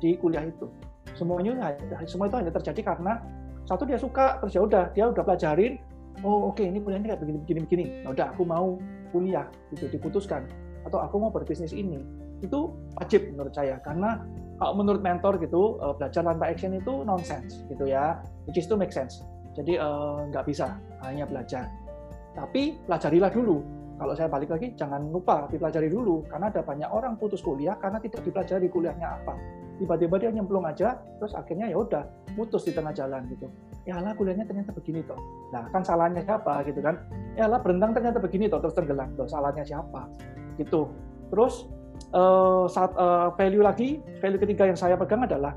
[0.00, 0.72] di kuliah itu.
[1.12, 1.76] Semuanya
[2.08, 3.20] semua itu hanya terjadi karena
[3.68, 5.76] satu dia suka terus ya udah dia udah pelajarin
[6.24, 7.84] oh oke okay, ini kuliahnya kayak begini begini begini.
[8.08, 8.80] Nah, udah aku mau
[9.12, 10.48] kuliah itu diputuskan.
[10.88, 12.00] Atau aku mau berbisnis ini.
[12.40, 14.24] Itu wajib menurut saya karena
[14.56, 18.24] kalau menurut mentor gitu uh, belajar tanpa action itu nonsense gitu ya.
[18.48, 19.20] Which is to make sense.
[19.52, 21.68] Jadi uh, bisa hanya belajar.
[22.32, 23.60] Tapi pelajarilah dulu.
[23.96, 26.24] Kalau saya balik lagi jangan lupa dipelajari dulu.
[26.28, 29.36] Karena ada banyak orang putus kuliah karena tidak dipelajari kuliahnya apa.
[29.76, 33.48] Tiba-tiba dia nyemplung aja terus akhirnya ya udah putus di tengah jalan gitu.
[33.84, 35.20] Ya lah kuliahnya ternyata begini toh.
[35.52, 36.96] Nah kan salahnya siapa gitu kan?
[37.36, 39.12] Ya lah berendang ternyata begini toh terus tenggelam.
[39.20, 40.08] Toh salahnya siapa?
[40.56, 40.88] Gitu.
[41.28, 41.68] Terus
[42.16, 45.52] uh, saat uh, value lagi value ketiga yang saya pegang adalah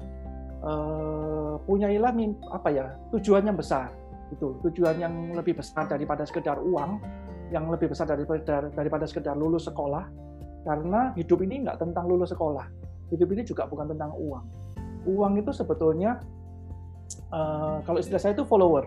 [0.61, 2.11] uh, punyailah
[2.51, 2.85] apa ya
[3.15, 3.89] tujuan yang besar
[4.29, 7.01] itu tujuan yang lebih besar daripada sekedar uang
[7.49, 10.05] yang lebih besar daripada daripada sekedar lulus sekolah.
[10.59, 12.67] Karena hidup ini nggak tentang lulus sekolah.
[13.09, 14.45] Hidup ini juga bukan tentang uang.
[15.09, 16.21] Uang itu sebetulnya
[17.33, 18.85] uh, kalau istilah saya itu follower.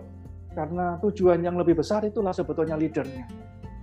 [0.52, 3.24] Karena tujuan yang lebih besar itulah sebetulnya leadernya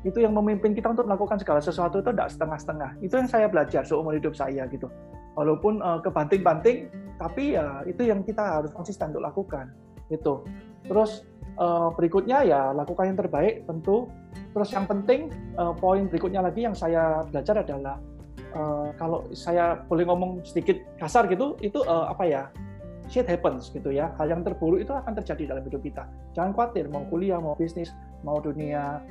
[0.07, 2.89] itu yang memimpin kita untuk melakukan segala sesuatu itu tidak setengah-setengah.
[3.03, 4.87] Itu yang saya belajar seumur hidup saya gitu.
[5.35, 6.87] Walaupun uh, kebanting-banting,
[7.19, 9.75] tapi ya itu yang kita harus konsisten untuk lakukan.
[10.07, 10.47] Itu.
[10.87, 11.27] Terus
[11.59, 14.07] uh, berikutnya ya lakukan yang terbaik tentu.
[14.55, 15.29] Terus yang penting
[15.59, 17.99] uh, poin berikutnya lagi yang saya belajar adalah
[18.55, 22.43] uh, kalau saya boleh ngomong sedikit kasar gitu, itu uh, apa ya?
[23.09, 24.13] shit happens gitu ya.
[24.21, 26.05] Hal yang terburuk itu akan terjadi dalam hidup kita.
[26.37, 27.89] Jangan khawatir mau kuliah, mau bisnis,
[28.21, 29.01] mau dunia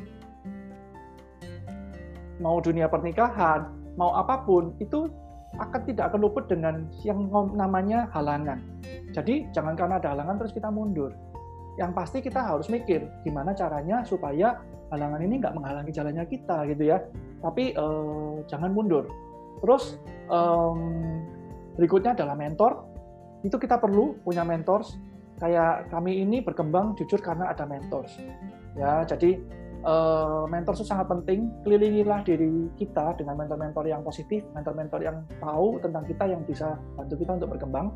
[2.39, 5.11] mau dunia pernikahan, mau apa pun itu
[5.59, 7.27] akan tidak akan luput dengan yang
[7.57, 8.61] namanya halangan.
[9.17, 11.11] Jadi jangan karena ada halangan terus kita mundur.
[11.81, 14.61] Yang pasti kita harus mikir gimana caranya supaya
[14.93, 17.01] halangan ini nggak menghalangi jalannya kita gitu ya.
[17.41, 19.09] Tapi eh, jangan mundur.
[19.65, 19.97] Terus
[20.29, 20.75] eh,
[21.81, 22.85] berikutnya adalah mentor.
[23.43, 24.99] Itu kita perlu punya mentors.
[25.39, 28.11] Kayak kami ini berkembang jujur karena ada mentors.
[28.75, 29.39] Ya, jadi
[29.85, 31.53] uh, mentor itu sangat penting.
[31.63, 37.15] Kelilingilah diri kita dengan mentor-mentor yang positif, mentor-mentor yang tahu tentang kita yang bisa bantu
[37.21, 37.93] kita untuk berkembang,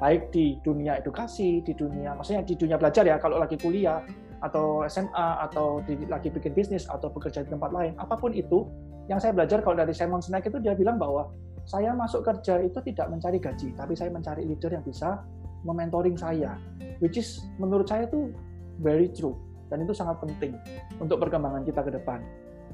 [0.00, 4.00] baik di dunia edukasi, di dunia maksudnya di dunia belajar ya, kalau lagi kuliah
[4.40, 8.66] atau SMA atau di, lagi bikin bisnis atau bekerja di tempat lain, apa pun itu.
[9.10, 11.34] Yang saya belajar kalau dari Simon Sinek itu dia bilang bahwa
[11.66, 15.26] saya masuk kerja itu tidak mencari gaji, tapi saya mencari leader yang bisa
[15.66, 16.54] mementoring saya,
[17.02, 18.30] which is menurut saya itu
[18.78, 19.34] very true
[19.70, 20.58] dan itu sangat penting
[20.98, 22.20] untuk perkembangan kita ke depan.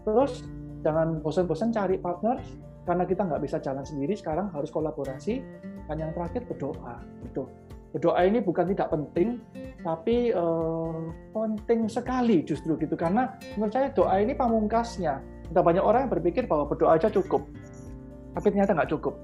[0.02, 0.42] Terus
[0.80, 2.40] jangan bosan-bosan cari partner
[2.88, 5.44] karena kita nggak bisa jalan sendiri sekarang harus kolaborasi.
[5.86, 6.98] Dan yang terakhir berdoa.
[7.22, 7.46] Itu
[7.94, 9.38] berdoa ini bukan tidak penting
[9.86, 12.98] tapi eh, penting sekali justru gitu.
[12.98, 15.22] Karena menurut saya doa ini pamungkasnya.
[15.46, 17.46] Ada banyak orang yang berpikir bahwa berdoa aja cukup
[18.36, 19.16] tapi ternyata nggak cukup.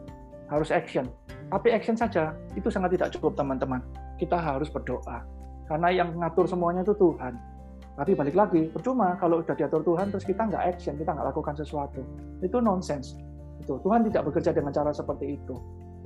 [0.48, 1.04] Harus action.
[1.52, 3.84] Tapi action saja itu sangat tidak cukup teman-teman.
[4.16, 5.20] Kita harus berdoa.
[5.68, 7.51] Karena yang ngatur semuanya itu Tuhan
[7.92, 11.54] tapi balik lagi, percuma kalau sudah diatur Tuhan terus kita nggak action, kita nggak lakukan
[11.60, 12.00] sesuatu.
[12.40, 13.20] Itu nonsense.
[13.60, 15.54] Itu Tuhan tidak bekerja dengan cara seperti itu.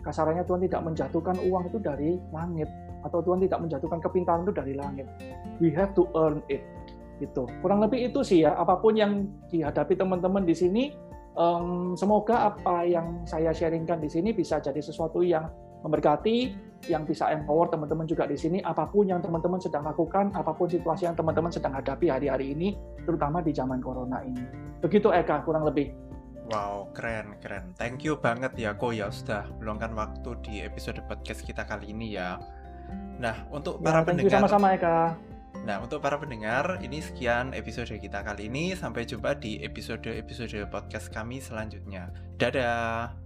[0.02, 2.70] Kasarannya Tuhan tidak menjatuhkan uang itu dari langit
[3.06, 5.06] atau Tuhan tidak menjatuhkan kepintaran itu dari langit.
[5.62, 6.62] We have to earn it.
[7.22, 8.58] Itu kurang lebih itu sih ya.
[8.58, 10.90] Apa pun yang dihadapi teman-teman di sini,
[11.38, 15.46] um, semoga apa yang saya sharingkan di sini bisa jadi sesuatu yang
[15.84, 20.54] memberkati, yang bisa empower teman-teman juga di sini, apa pun yang teman-teman sedang lakukan, apa
[20.54, 24.44] pun situasi yang teman-teman sedang hadapi hari-hari ini, terutama di zaman corona ini.
[24.80, 25.90] Begitu Eka, kurang lebih.
[26.46, 27.74] Wow, keren, keren.
[27.74, 32.14] Thank you banget ya, Ko ya sudah meluangkan waktu di episode podcast kita kali ini
[32.14, 32.38] ya.
[33.18, 34.32] Nah, untuk ya, para ya, pendengar.
[34.38, 35.18] sama-sama Eka.
[35.66, 38.78] Nah, untuk para pendengar, ini sekian episode kita kali ini.
[38.78, 42.14] Sampai jumpa di episode-episode podcast kami selanjutnya.
[42.38, 43.25] Dadah.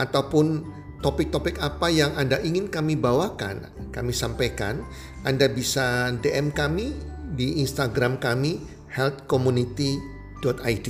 [0.00, 0.64] ataupun
[1.02, 4.86] topik-topik apa yang Anda ingin kami bawakan, kami sampaikan,
[5.26, 6.94] Anda bisa DM kami
[7.34, 8.62] di Instagram kami
[8.92, 10.88] healthcommunity.id.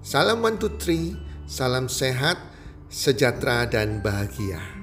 [0.00, 2.38] Salam one two three, salam sehat,
[2.88, 4.79] sejahtera dan bahagia.